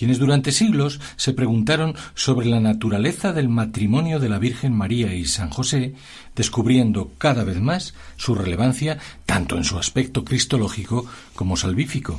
[0.00, 5.26] quienes durante siglos se preguntaron sobre la naturaleza del matrimonio de la Virgen María y
[5.26, 5.92] San José,
[6.34, 12.18] descubriendo cada vez más su relevancia tanto en su aspecto cristológico como salvífico.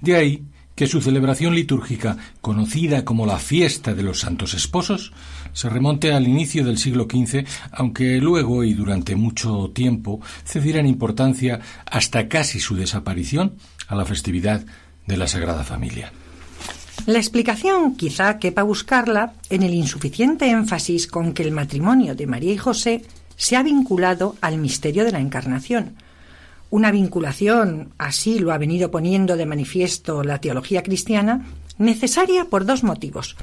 [0.00, 0.42] De ahí
[0.74, 5.12] que su celebración litúrgica, conocida como la fiesta de los santos esposos,
[5.52, 10.86] se remonte al inicio del siglo XV, aunque luego y durante mucho tiempo cediera en
[10.86, 13.54] importancia hasta casi su desaparición
[13.86, 14.66] a la festividad
[15.06, 16.10] de la Sagrada Familia.
[17.06, 22.52] La explicación quizá quepa buscarla en el insuficiente énfasis con que el matrimonio de María
[22.52, 23.04] y José
[23.36, 25.96] se ha vinculado al misterio de la Encarnación.
[26.70, 31.44] Una vinculación, así lo ha venido poniendo de manifiesto la teología cristiana,
[31.78, 33.36] necesaria por dos motivos.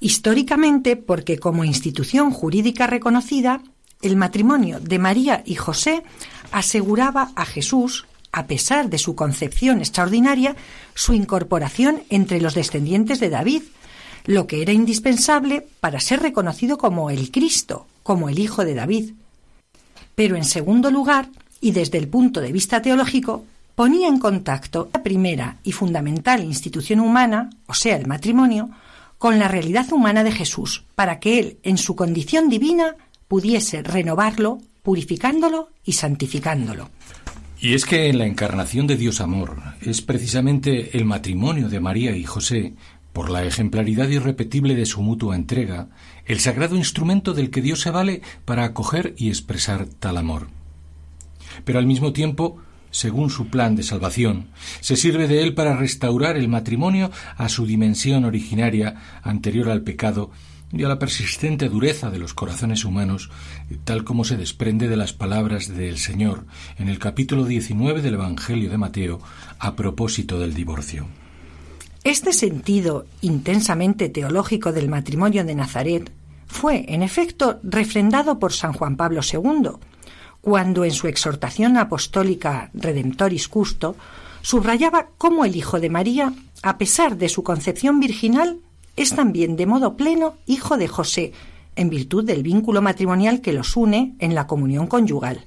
[0.00, 3.62] Históricamente, porque como institución jurídica reconocida,
[4.02, 6.02] el matrimonio de María y José
[6.50, 10.56] aseguraba a Jesús a pesar de su concepción extraordinaria,
[10.94, 13.62] su incorporación entre los descendientes de David,
[14.26, 19.14] lo que era indispensable para ser reconocido como el Cristo, como el Hijo de David.
[20.14, 21.30] Pero en segundo lugar,
[21.62, 27.00] y desde el punto de vista teológico, ponía en contacto la primera y fundamental institución
[27.00, 28.68] humana, o sea, el matrimonio,
[29.16, 32.96] con la realidad humana de Jesús, para que él, en su condición divina,
[33.28, 36.90] pudiese renovarlo, purificándolo y santificándolo.
[37.58, 42.14] Y es que en la encarnación de Dios amor es precisamente el matrimonio de María
[42.14, 42.74] y José,
[43.14, 45.88] por la ejemplaridad irrepetible de su mutua entrega,
[46.26, 50.48] el sagrado instrumento del que Dios se vale para acoger y expresar tal amor.
[51.64, 52.58] Pero al mismo tiempo,
[52.90, 54.48] según su plan de salvación,
[54.80, 60.30] se sirve de él para restaurar el matrimonio a su dimensión originaria anterior al pecado
[60.72, 63.30] y a la persistente dureza de los corazones humanos,
[63.84, 66.46] tal como se desprende de las palabras del Señor
[66.78, 69.20] en el capítulo 19 del Evangelio de Mateo
[69.58, 71.06] a propósito del divorcio.
[72.04, 76.12] Este sentido intensamente teológico del matrimonio de Nazaret
[76.46, 79.70] fue, en efecto, refrendado por San Juan Pablo II,
[80.40, 83.96] cuando en su exhortación apostólica Redemptoris Custo
[84.42, 88.60] subrayaba cómo el Hijo de María, a pesar de su concepción virginal,
[88.96, 91.32] es también de modo pleno hijo de José,
[91.76, 95.44] en virtud del vínculo matrimonial que los une en la comunión conyugal.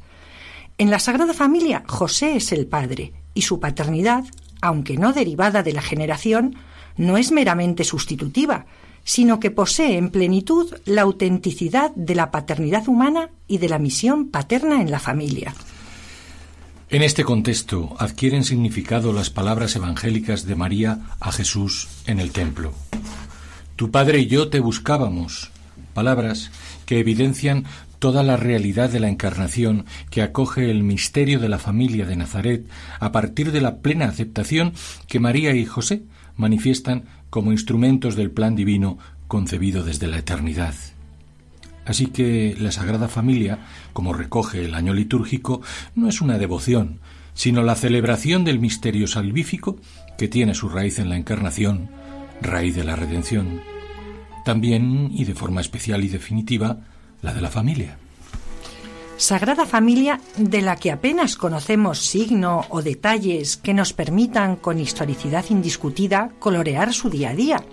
[0.77, 4.23] En la Sagrada Familia, José es el padre, y su paternidad,
[4.61, 6.55] aunque no derivada de la generación,
[6.95, 8.65] no es meramente sustitutiva,
[9.03, 14.29] sino que posee en plenitud la autenticidad de la paternidad humana y de la misión
[14.29, 15.55] paterna en la familia.
[16.89, 22.73] En este contexto adquieren significado las palabras evangélicas de María a Jesús en el templo.
[23.79, 25.51] Tu padre y yo te buscábamos.
[25.93, 26.51] Palabras
[26.85, 27.63] que evidencian
[27.97, 32.67] toda la realidad de la encarnación que acoge el misterio de la familia de Nazaret
[32.99, 34.73] a partir de la plena aceptación
[35.07, 36.03] que María y José
[36.35, 38.97] manifiestan como instrumentos del plan divino
[39.29, 40.73] concebido desde la eternidad.
[41.85, 43.59] Así que la Sagrada Familia,
[43.93, 45.61] como recoge el año litúrgico,
[45.95, 46.99] no es una devoción,
[47.33, 49.77] sino la celebración del misterio salvífico
[50.17, 51.97] que tiene su raíz en la encarnación,
[52.41, 53.61] raíz de la redención.
[54.45, 56.77] También, y de forma especial y definitiva,
[57.21, 57.97] la de la familia.
[59.17, 65.43] Sagrada Familia de la que apenas conocemos signo o detalles que nos permitan con historicidad
[65.49, 67.63] indiscutida colorear su día a día.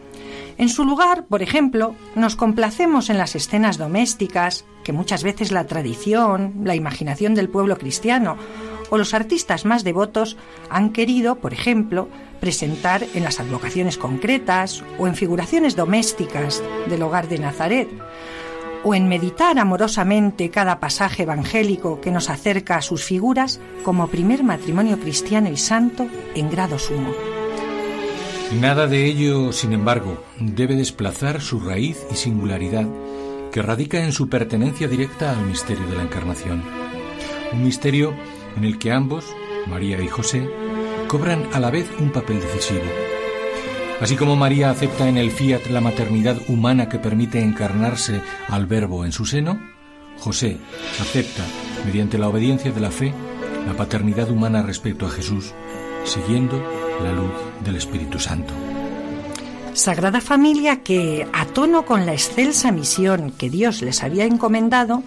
[0.59, 5.69] En su lugar, por ejemplo, nos complacemos en las escenas domésticas que muchas veces la
[5.69, 8.37] tradición, la imaginación del pueblo cristiano
[8.91, 10.37] o los artistas más devotos
[10.71, 12.09] han querido, por ejemplo,
[12.41, 17.89] presentar en las advocaciones concretas o en figuraciones domésticas del hogar de Nazaret,
[18.85, 24.45] o en meditar amorosamente cada pasaje evangélico que nos acerca a sus figuras como primer
[24.45, 27.13] matrimonio cristiano y santo en grado sumo.
[28.61, 32.87] Nada de ello, sin embargo, debe desplazar su raíz y singularidad
[33.51, 36.63] que radica en su pertenencia directa al misterio de la Encarnación.
[37.53, 38.15] Un misterio
[38.57, 39.25] en el que ambos,
[39.67, 40.49] María y José,
[41.09, 42.85] cobran a la vez un papel decisivo.
[44.01, 49.05] Así como María acepta en el fiat la maternidad humana que permite encarnarse al Verbo
[49.05, 49.59] en su seno,
[50.19, 50.59] José
[51.01, 51.45] acepta,
[51.85, 53.15] mediante la obediencia de la fe,
[53.67, 55.53] la paternidad humana respecto a Jesús,
[56.05, 56.63] siguiendo
[57.03, 57.33] la luz
[57.65, 58.53] del Espíritu Santo.
[59.73, 65.03] Sagrada Familia que, a tono con la excelsa misión que Dios les había encomendado,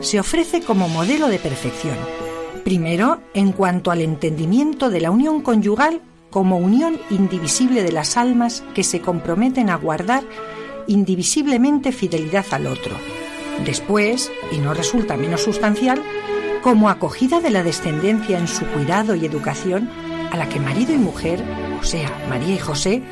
[0.00, 1.96] se ofrece como modelo de perfección.
[2.64, 6.00] Primero, en cuanto al entendimiento de la unión conyugal
[6.30, 10.24] como unión indivisible de las almas que se comprometen a guardar
[10.86, 12.96] indivisiblemente fidelidad al otro.
[13.64, 16.02] Después, y no resulta menos sustancial,
[16.62, 19.88] como acogida de la descendencia en su cuidado y educación
[20.32, 21.44] a la que marido y mujer,
[21.78, 23.02] o sea, María y José,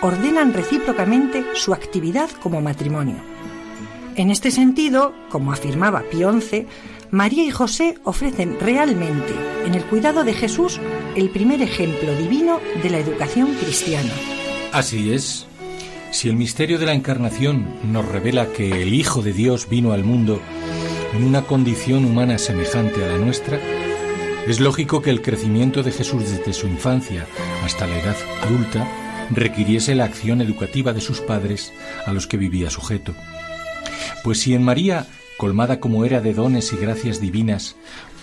[0.00, 3.16] ordenan recíprocamente su actividad como matrimonio.
[4.16, 6.66] En este sentido, como afirmaba Pío XI,
[7.12, 9.34] María y José ofrecen realmente,
[9.66, 10.80] en el cuidado de Jesús,
[11.14, 14.10] el primer ejemplo divino de la educación cristiana.
[14.72, 15.46] Así es.
[16.10, 20.04] Si el misterio de la encarnación nos revela que el Hijo de Dios vino al
[20.04, 20.40] mundo
[21.12, 23.60] en una condición humana semejante a la nuestra,
[24.48, 27.26] es lógico que el crecimiento de Jesús desde su infancia
[27.62, 28.88] hasta la edad adulta
[29.30, 31.74] requiriese la acción educativa de sus padres
[32.06, 33.14] a los que vivía sujeto.
[34.24, 35.06] Pues si en María,
[35.42, 37.74] colmada como era de dones y gracias divinas,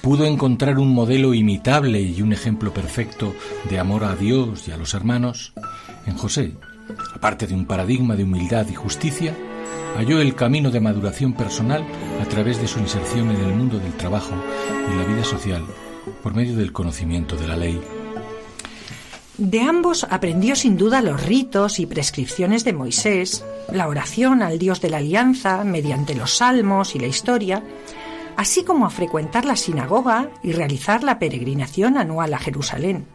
[0.01, 3.35] pudo encontrar un modelo imitable y un ejemplo perfecto
[3.69, 5.51] de amor a Dios y a los hermanos,
[6.05, 6.53] en José,
[7.13, 9.35] aparte de un paradigma de humildad y justicia,
[9.97, 11.83] halló el camino de maduración personal
[12.21, 14.31] a través de su inserción en el mundo del trabajo
[14.89, 15.65] y la vida social
[16.23, 17.81] por medio del conocimiento de la ley.
[19.39, 24.81] De ambos aprendió sin duda los ritos y prescripciones de Moisés, la oración al Dios
[24.81, 27.63] de la Alianza mediante los salmos y la historia,
[28.35, 33.05] así como a frecuentar la sinagoga y realizar la peregrinación anual a Jerusalén.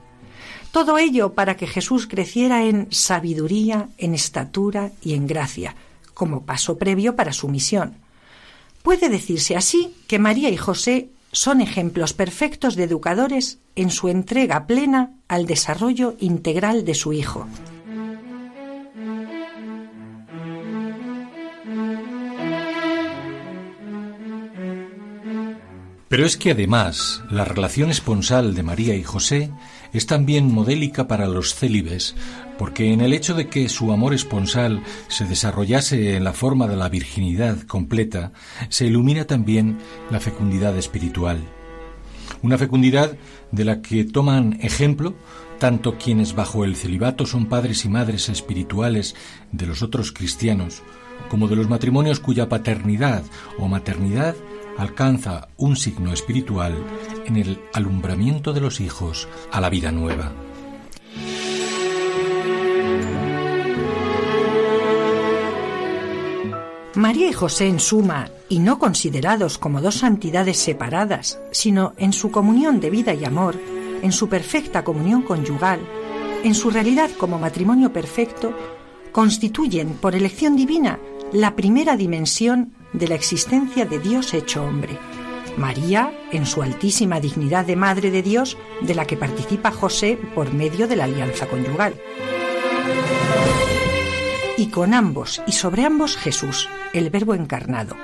[0.72, 5.76] Todo ello para que Jesús creciera en sabiduría, en estatura y en gracia,
[6.14, 7.98] como paso previo para su misión.
[8.82, 14.68] Puede decirse así que María y José son ejemplos perfectos de educadores en su entrega
[14.68, 17.48] plena al desarrollo integral de su hijo.
[26.08, 29.50] Pero es que además la relación esponsal de María y José
[29.92, 32.14] es también modélica para los célibes,
[32.58, 36.76] porque en el hecho de que su amor esponsal se desarrollase en la forma de
[36.76, 38.32] la virginidad completa,
[38.68, 39.78] se ilumina también
[40.10, 41.40] la fecundidad espiritual.
[42.42, 43.16] Una fecundidad
[43.52, 45.14] de la que toman ejemplo
[45.58, 49.14] tanto quienes bajo el celibato son padres y madres espirituales
[49.52, 50.82] de los otros cristianos,
[51.28, 53.22] como de los matrimonios cuya paternidad
[53.58, 54.34] o maternidad
[54.76, 56.76] alcanza un signo espiritual
[57.26, 60.32] en el alumbramiento de los hijos a la vida nueva.
[66.94, 72.30] María y José en suma, y no considerados como dos santidades separadas, sino en su
[72.30, 73.56] comunión de vida y amor,
[74.02, 75.80] en su perfecta comunión conyugal,
[76.44, 78.56] en su realidad como matrimonio perfecto,
[79.10, 81.00] constituyen, por elección divina,
[81.32, 84.96] la primera dimensión de la existencia de Dios hecho hombre.
[85.56, 90.52] María, en su altísima dignidad de Madre de Dios, de la que participa José por
[90.54, 91.94] medio de la alianza conyugal.
[94.56, 97.96] Y con ambos y sobre ambos Jesús, el Verbo encarnado.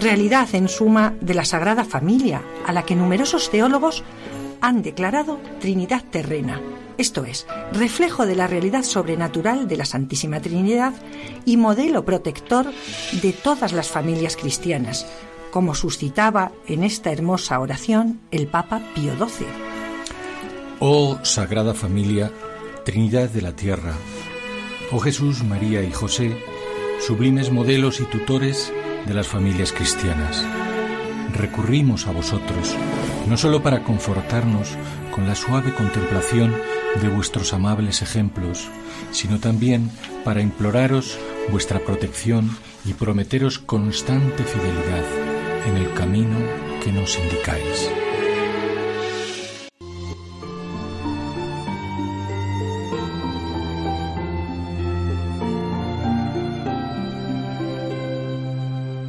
[0.00, 4.04] Realidad, en suma, de la Sagrada Familia, a la que numerosos teólogos
[4.60, 6.60] han declarado Trinidad terrena,
[6.96, 10.92] esto es, reflejo de la realidad sobrenatural de la Santísima Trinidad
[11.44, 12.66] y modelo protector
[13.20, 15.06] de todas las familias cristianas,
[15.50, 19.46] como suscitaba en esta hermosa oración el Papa Pío XII.
[20.80, 22.30] Oh Sagrada Familia,
[22.84, 23.94] Trinidad de la Tierra,
[24.92, 26.36] oh Jesús, María y José,
[27.00, 28.72] sublimes modelos y tutores
[29.06, 30.44] de las familias cristianas.
[31.32, 32.76] Recurrimos a vosotros,
[33.26, 34.76] no solo para confortarnos
[35.10, 36.54] con la suave contemplación
[37.00, 38.68] de vuestros amables ejemplos,
[39.12, 39.90] sino también
[40.22, 41.18] para imploraros
[41.50, 42.54] vuestra protección
[42.84, 45.04] y prometeros constante fidelidad
[45.66, 46.36] en el camino
[46.84, 47.88] que nos indicáis.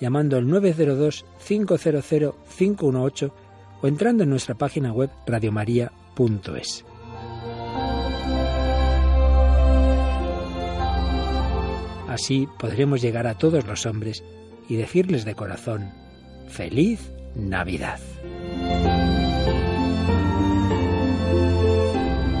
[0.00, 3.32] llamando al 902-500-518
[3.82, 6.84] o entrando en nuestra página web radiomaria.es.
[12.08, 14.22] Así podremos llegar a todos los hombres
[14.68, 15.90] y decirles de corazón,
[16.48, 17.98] feliz Navidad.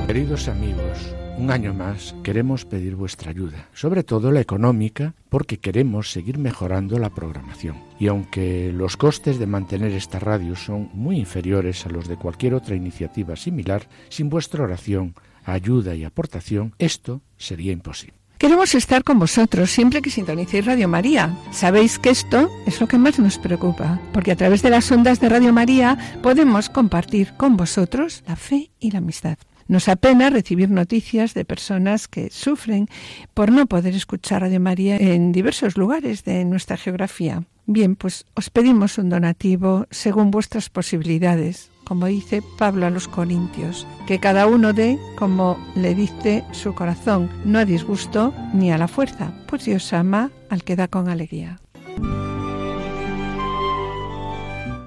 [0.06, 6.10] Queridos amigos, un año más queremos pedir vuestra ayuda, sobre todo la económica, porque queremos
[6.10, 7.76] seguir mejorando la programación.
[7.98, 12.54] Y aunque los costes de mantener esta radio son muy inferiores a los de cualquier
[12.54, 15.14] otra iniciativa similar, sin vuestra oración,
[15.44, 18.14] ayuda y aportación, esto sería imposible.
[18.38, 21.38] Queremos estar con vosotros siempre que sintonicéis Radio María.
[21.52, 25.20] Sabéis que esto es lo que más nos preocupa, porque a través de las ondas
[25.20, 29.38] de Radio María podemos compartir con vosotros la fe y la amistad.
[29.68, 32.88] Nos apena recibir noticias de personas que sufren
[33.32, 37.44] por no poder escuchar Radio María en diversos lugares de nuestra geografía.
[37.66, 43.86] Bien, pues os pedimos un donativo según vuestras posibilidades, como dice Pablo a los Corintios,
[44.06, 48.88] que cada uno dé como le dice su corazón, no a disgusto ni a la
[48.88, 51.58] fuerza, pues Dios ama al que da con alegría.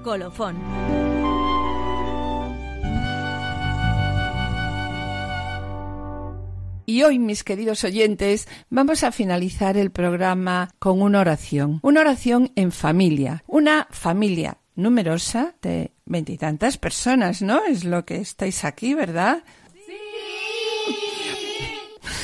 [0.04, 0.56] Colofón.
[6.88, 11.80] Y hoy, mis queridos oyentes, vamos a finalizar el programa con una oración.
[11.82, 13.44] Una oración en familia.
[13.46, 17.62] Una familia numerosa de veintitantas personas, ¿no?
[17.66, 19.44] Es lo que estáis aquí, ¿verdad?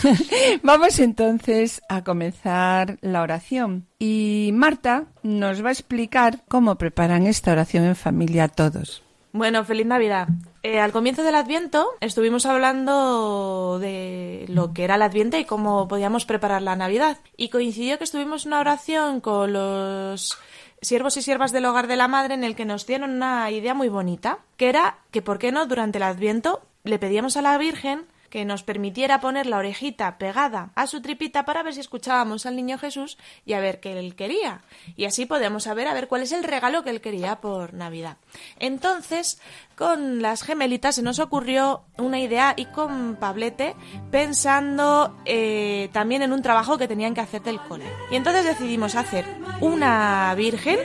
[0.62, 3.86] Vamos entonces a comenzar la oración.
[3.98, 9.03] Y Marta nos va a explicar cómo preparan esta oración en familia todos.
[9.34, 10.28] Bueno, feliz Navidad.
[10.62, 15.88] Eh, al comienzo del Adviento estuvimos hablando de lo que era el Adviento y cómo
[15.88, 17.18] podíamos preparar la Navidad.
[17.36, 20.38] Y coincidió que estuvimos una oración con los
[20.80, 23.74] siervos y siervas del hogar de la madre en el que nos dieron una idea
[23.74, 25.66] muy bonita, que era que, ¿por qué no?
[25.66, 30.72] Durante el Adviento le pedíamos a la Virgen que nos permitiera poner la orejita pegada
[30.74, 33.16] a su tripita para ver si escuchábamos al niño Jesús
[33.46, 34.62] y a ver qué él quería.
[34.96, 38.16] Y así podemos saber a ver cuál es el regalo que él quería por Navidad.
[38.58, 39.40] Entonces,
[39.76, 43.76] con las gemelitas se nos ocurrió una idea y con Pablete
[44.10, 47.86] pensando eh, también en un trabajo que tenían que hacer del cole.
[48.10, 49.24] Y entonces decidimos hacer
[49.60, 50.78] una virgen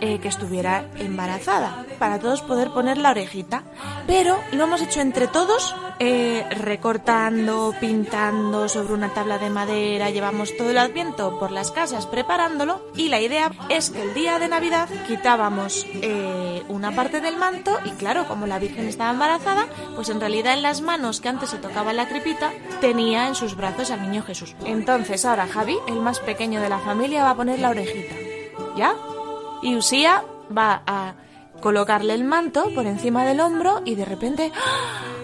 [0.00, 3.62] eh, que estuviera embarazada para todos poder poner la orejita.
[4.06, 10.54] Pero lo hemos hecho entre todos eh, recortando, pintando sobre una tabla de madera, llevamos
[10.56, 14.48] todo el adviento por las casas preparándolo y la idea es que el día de
[14.48, 20.10] Navidad quitábamos eh, una parte del manto y claro, como la Virgen estaba embarazada, pues
[20.10, 23.90] en realidad en las manos que antes se tocaba la tripita, tenía en sus brazos
[23.90, 24.54] al niño Jesús.
[24.66, 28.14] Entonces ahora Javi, el más pequeño de la familia, va a poner la orejita.
[28.76, 28.94] ¿Ya?
[29.66, 30.22] Y Usía
[30.56, 31.14] va a
[31.60, 34.52] colocarle el manto por encima del hombro y de repente...
[34.54, 35.15] ¡ah!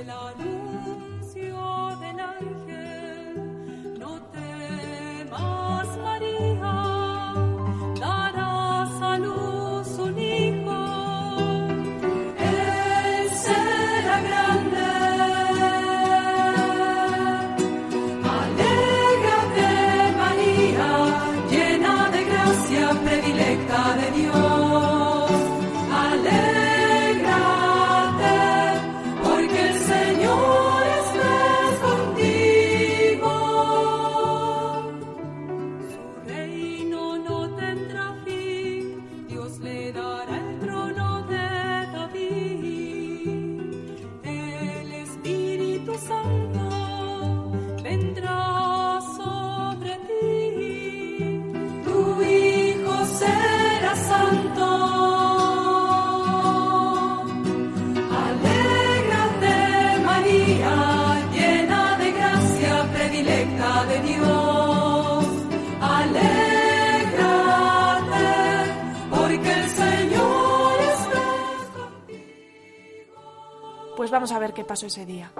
[74.13, 75.33] Vamos a ver qué pasó ese día.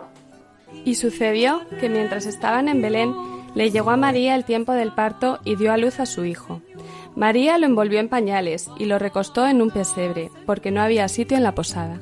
[0.85, 3.15] Y sucedió que mientras estaban en Belén,
[3.55, 6.63] le llegó a María el tiempo del parto y dio a luz a su hijo.
[7.15, 11.37] María lo envolvió en pañales y lo recostó en un pesebre, porque no había sitio
[11.37, 12.01] en la posada.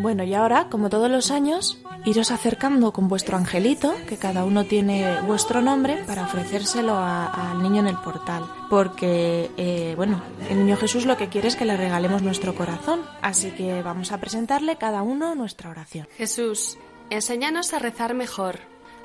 [0.00, 4.64] Bueno, y ahora, como todos los años, iros acercando con vuestro angelito, que cada uno
[4.64, 8.50] tiene vuestro nombre, para ofrecérselo al niño en el portal.
[8.70, 13.02] Porque, eh, bueno, el niño Jesús lo que quiere es que le regalemos nuestro corazón.
[13.20, 16.08] Así que vamos a presentarle cada uno nuestra oración.
[16.16, 16.78] Jesús,
[17.10, 18.60] enséñanos a rezar mejor.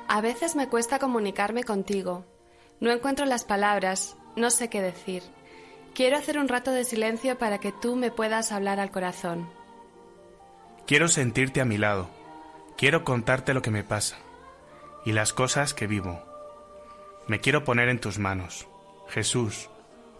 [0.08, 2.24] A veces me cuesta comunicarme contigo.
[2.80, 5.22] No encuentro las palabras, no sé qué decir.
[5.92, 9.46] Quiero hacer un rato de silencio para que tú me puedas hablar al corazón.
[10.86, 12.08] Quiero sentirte a mi lado.
[12.76, 14.18] Quiero contarte lo que me pasa
[15.04, 16.22] y las cosas que vivo.
[17.26, 18.68] Me quiero poner en tus manos,
[19.08, 19.68] Jesús,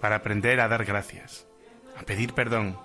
[0.00, 1.46] para aprender a dar gracias,
[1.96, 2.76] a pedir perdón,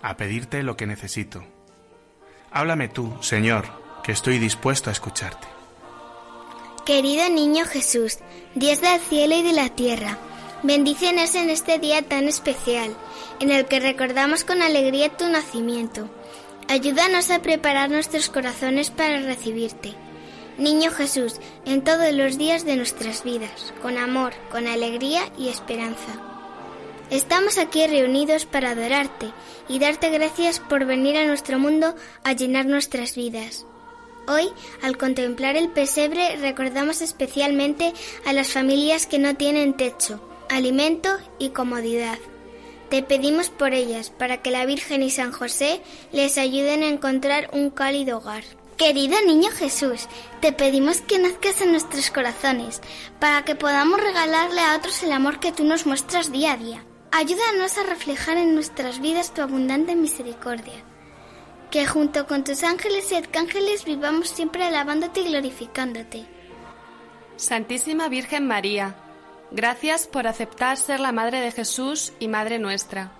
[0.00, 1.44] a pedirte lo que necesito.
[2.50, 3.66] Háblame tú, Señor,
[4.02, 5.46] que estoy dispuesto a escucharte.
[6.86, 8.16] Querido niño Jesús,
[8.54, 10.16] Dios del cielo y de la tierra,
[10.62, 12.96] bendícenos en este día tan especial,
[13.40, 16.08] en el que recordamos con alegría tu nacimiento
[16.70, 19.94] Ayúdanos a preparar nuestros corazones para recibirte.
[20.58, 26.20] Niño Jesús, en todos los días de nuestras vidas, con amor, con alegría y esperanza.
[27.10, 29.32] Estamos aquí reunidos para adorarte
[29.66, 33.64] y darte gracias por venir a nuestro mundo a llenar nuestras vidas.
[34.26, 34.50] Hoy,
[34.82, 37.94] al contemplar el pesebre, recordamos especialmente
[38.26, 41.08] a las familias que no tienen techo, alimento
[41.38, 42.18] y comodidad.
[42.90, 45.82] Te pedimos por ellas, para que la Virgen y San José
[46.12, 48.44] les ayuden a encontrar un cálido hogar.
[48.78, 50.06] Querido niño Jesús,
[50.40, 52.80] te pedimos que nazcas en nuestros corazones,
[53.18, 56.84] para que podamos regalarle a otros el amor que tú nos muestras día a día.
[57.10, 60.84] Ayúdanos a reflejar en nuestras vidas tu abundante misericordia.
[61.70, 66.26] Que junto con tus ángeles y arcángeles vivamos siempre alabándote y glorificándote.
[67.36, 68.94] Santísima Virgen María,
[69.50, 73.12] Gracias por aceptar ser la Madre de Jesús y Madre nuestra.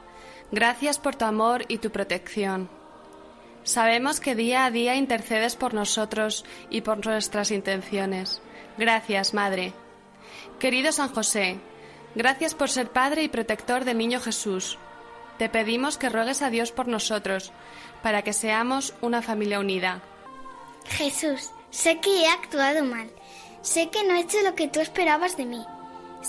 [0.52, 2.68] Gracias por tu amor y tu protección.
[3.64, 8.42] Sabemos que día a día intercedes por nosotros y por nuestras intenciones.
[8.76, 9.72] Gracias, Madre.
[10.58, 11.58] Querido San José,
[12.14, 14.78] gracias por ser Padre y protector del Niño Jesús.
[15.38, 17.52] Te pedimos que ruegues a Dios por nosotros,
[18.02, 20.02] para que seamos una familia unida.
[20.84, 23.10] Jesús, sé que he actuado mal.
[23.62, 25.64] Sé que no he hecho lo que tú esperabas de mí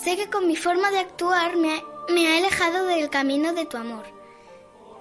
[0.02, 4.04] Sé que con mi forma de actuar me ha, alejado del camino de tu amor.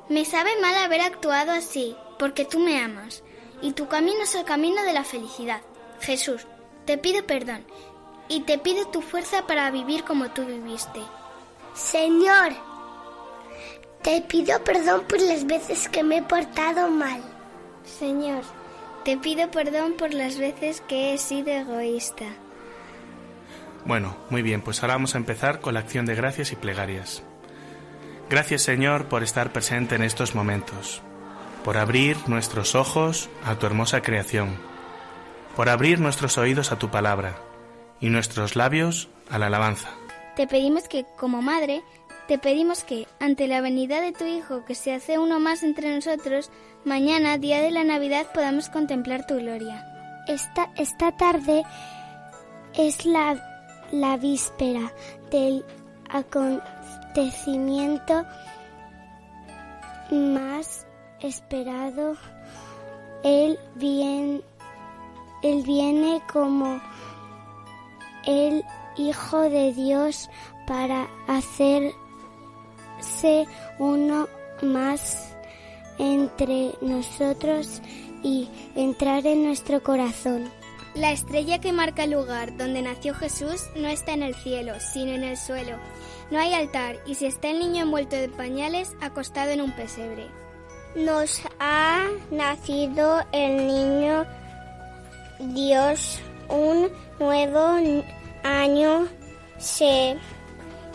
[0.09, 3.23] Me sabe mal haber actuado así, porque tú me amas,
[3.61, 5.61] y tu camino es el camino de la felicidad.
[6.01, 6.47] Jesús,
[6.85, 7.65] te pido perdón,
[8.27, 10.99] y te pido tu fuerza para vivir como tú viviste.
[11.73, 12.51] Señor,
[14.01, 17.21] te pido perdón por las veces que me he portado mal.
[17.85, 18.43] Señor,
[19.05, 22.25] te pido perdón por las veces que he sido egoísta.
[23.85, 27.23] Bueno, muy bien, pues ahora vamos a empezar con la acción de gracias y plegarias.
[28.29, 31.01] Gracias Señor por estar presente en estos momentos,
[31.63, 34.55] por abrir nuestros ojos a tu hermosa creación,
[35.55, 37.37] por abrir nuestros oídos a tu palabra
[37.99, 39.89] y nuestros labios a la alabanza.
[40.35, 41.81] Te pedimos que, como madre,
[42.27, 45.93] te pedimos que, ante la venida de tu Hijo, que se hace uno más entre
[45.93, 46.51] nosotros,
[46.85, 49.83] mañana, día de la Navidad, podamos contemplar tu gloria.
[50.27, 51.63] Esta, esta tarde
[52.75, 53.48] es la
[53.91, 54.93] la víspera
[55.31, 55.65] del
[56.09, 58.25] acontecimiento
[60.11, 60.85] más
[61.21, 62.15] esperado.
[63.23, 64.41] Él, bien,
[65.43, 66.81] él viene como
[68.25, 68.63] el
[68.97, 70.29] Hijo de Dios
[70.67, 71.93] para hacerse
[73.77, 74.27] uno
[74.61, 75.35] más
[75.97, 77.81] entre nosotros
[78.23, 80.58] y entrar en nuestro corazón.
[80.95, 85.11] La estrella que marca el lugar donde nació Jesús no está en el cielo, sino
[85.11, 85.77] en el suelo.
[86.31, 90.27] No hay altar y si está el niño envuelto de pañales, acostado en un pesebre.
[90.95, 94.25] Nos ha nacido el niño
[95.39, 96.19] Dios,
[96.49, 97.77] un nuevo
[98.43, 99.07] año
[99.57, 100.17] se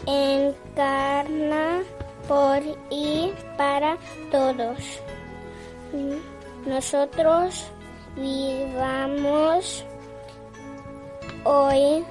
[0.06, 1.82] encarna
[2.28, 3.96] por y para
[4.30, 4.78] todos.
[6.66, 7.64] Nosotros
[8.16, 9.84] vivamos
[11.44, 12.04] hoy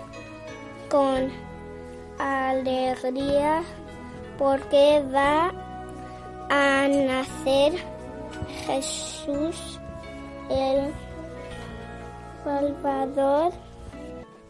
[0.89, 1.31] con
[2.19, 3.63] alegría
[4.37, 5.51] porque va
[6.49, 7.73] a nacer
[8.65, 9.79] Jesús
[10.49, 10.93] el
[12.43, 13.53] Salvador.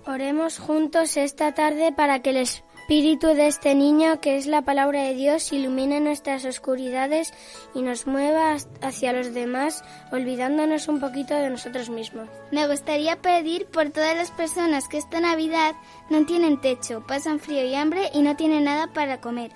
[0.05, 5.03] Oremos juntos esta tarde para que les Espíritu de este niño, que es la palabra
[5.03, 7.33] de Dios, ilumine nuestras oscuridades
[7.73, 12.27] y nos mueva hacia los demás, olvidándonos un poquito de nosotros mismos.
[12.51, 15.75] Me gustaría pedir por todas las personas que esta Navidad
[16.09, 19.51] no tienen techo, pasan frío y hambre y no tienen nada para comer.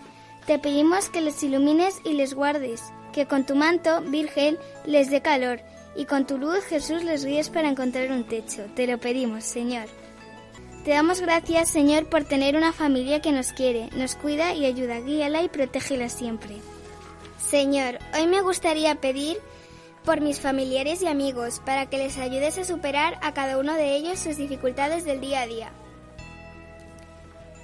[0.45, 5.21] Te pedimos que les ilumines y les guardes, que con tu manto, Virgen, les dé
[5.21, 5.59] calor
[5.97, 8.63] y con tu luz Jesús les guíes para encontrar un techo.
[8.73, 9.89] Te lo pedimos, Señor.
[10.87, 15.01] Te damos gracias, Señor, por tener una familia que nos quiere, nos cuida y ayuda.
[15.01, 16.59] Guíala y protégela siempre.
[17.37, 19.37] Señor, hoy me gustaría pedir
[20.05, 23.97] por mis familiares y amigos para que les ayudes a superar a cada uno de
[23.97, 25.71] ellos sus dificultades del día a día.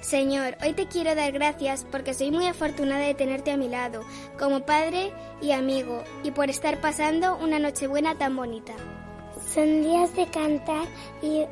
[0.02, 4.02] Señor, hoy te quiero dar gracias porque soy muy afortunada de tenerte a mi lado,
[4.38, 8.74] como padre y amigo, y por estar pasando una Nochebuena tan bonita.
[9.54, 10.86] Son días de cantar
[11.22, 11.46] y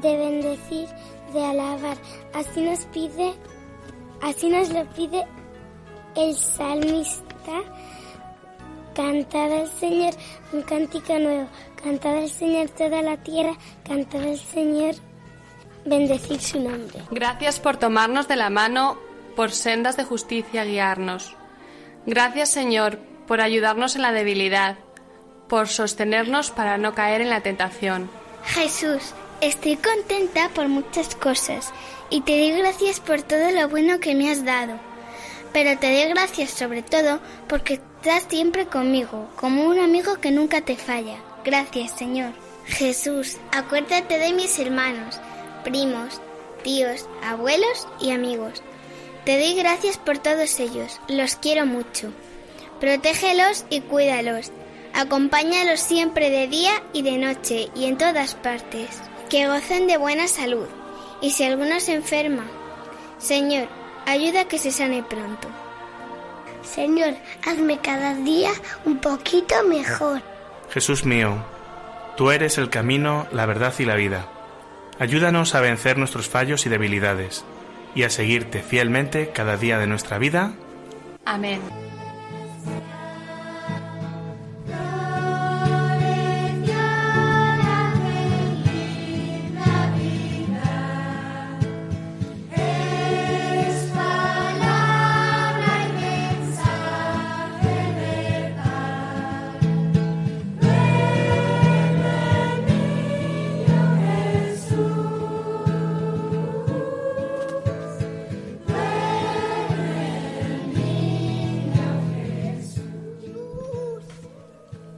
[0.00, 0.88] de bendecir,
[1.32, 1.96] de alabar.
[2.34, 3.34] Así nos pide,
[4.22, 5.24] así nos lo pide
[6.16, 7.24] el salmista.
[8.94, 10.14] Cantad al Señor
[10.52, 11.48] un cántico nuevo,
[11.82, 13.54] cantad al Señor toda la tierra,
[13.86, 14.96] cantad al Señor
[15.84, 17.02] bendecir su nombre.
[17.10, 18.98] Gracias por tomarnos de la mano,
[19.36, 21.36] por sendas de justicia guiarnos.
[22.06, 24.78] Gracias Señor por ayudarnos en la debilidad,
[25.48, 28.10] por sostenernos para no caer en la tentación.
[28.44, 31.72] Jesús, estoy contenta por muchas cosas
[32.10, 34.78] y te doy gracias por todo lo bueno que me has dado.
[35.52, 40.60] Pero te doy gracias sobre todo porque estás siempre conmigo, como un amigo que nunca
[40.60, 41.18] te falla.
[41.44, 42.32] Gracias, Señor.
[42.66, 45.18] Jesús, acuérdate de mis hermanos
[45.68, 46.20] primos,
[46.62, 48.62] tíos, abuelos y amigos.
[49.24, 52.12] Te doy gracias por todos ellos, los quiero mucho.
[52.80, 54.52] Protégelos y cuídalos.
[54.94, 59.00] Acompáñalos siempre de día y de noche y en todas partes.
[59.30, 60.66] Que gocen de buena salud.
[61.20, 62.44] Y si alguno se enferma,
[63.18, 63.68] Señor,
[64.06, 65.48] ayuda a que se sane pronto.
[66.62, 67.14] Señor,
[67.46, 68.50] hazme cada día
[68.84, 70.22] un poquito mejor.
[70.70, 71.44] Jesús mío,
[72.16, 74.28] tú eres el camino, la verdad y la vida.
[74.98, 77.44] Ayúdanos a vencer nuestros fallos y debilidades
[77.94, 80.52] y a seguirte fielmente cada día de nuestra vida.
[81.24, 81.87] Amén.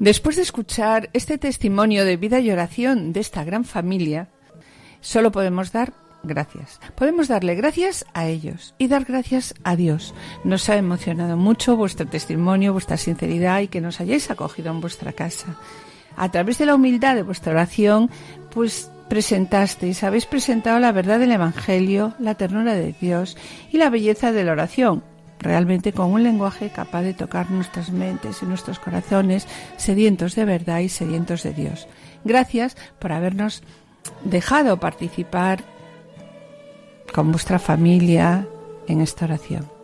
[0.01, 4.29] Después de escuchar este testimonio de vida y oración de esta gran familia,
[5.03, 5.93] solo podemos dar
[6.23, 6.81] gracias.
[6.95, 10.15] Podemos darle gracias a ellos y dar gracias a Dios.
[10.43, 15.13] Nos ha emocionado mucho vuestro testimonio, vuestra sinceridad y que nos hayáis acogido en vuestra
[15.13, 15.59] casa.
[16.17, 18.11] A través de la humildad de vuestra oración,
[18.55, 23.37] pues presentasteis, habéis presentado la verdad del Evangelio, la ternura de Dios
[23.71, 25.05] y la belleza de la oración,
[25.41, 30.81] realmente con un lenguaje capaz de tocar nuestras mentes y nuestros corazones sedientos de verdad
[30.81, 31.89] y sedientos de Dios.
[32.25, 33.63] Gracias por habernos
[34.25, 35.65] dejado participar
[37.13, 38.47] con vuestra familia
[38.87, 39.80] en esta oración.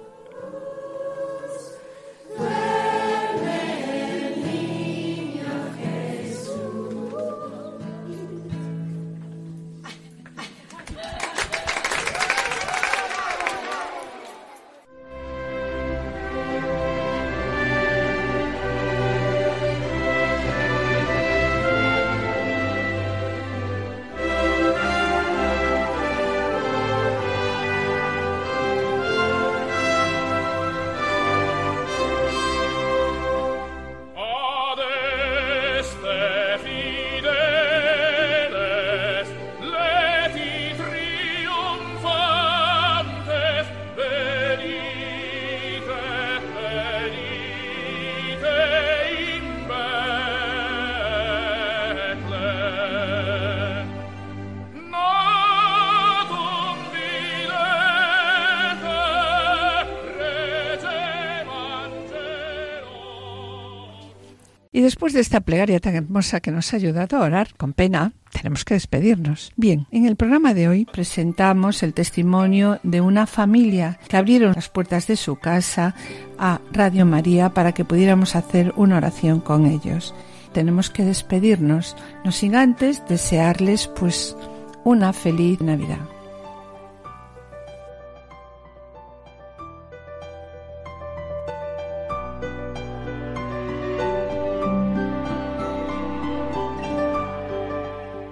[64.87, 68.65] Después de esta plegaria tan hermosa que nos ha ayudado a orar, con pena, tenemos
[68.65, 69.53] que despedirnos.
[69.57, 74.69] Bien, en el programa de hoy presentamos el testimonio de una familia que abrieron las
[74.69, 75.97] puertas de su casa
[76.39, 80.15] a Radio María para que pudiéramos hacer una oración con ellos.
[80.53, 84.37] Tenemos que despedirnos, no sin antes desearles pues
[84.85, 86.16] una feliz Navidad.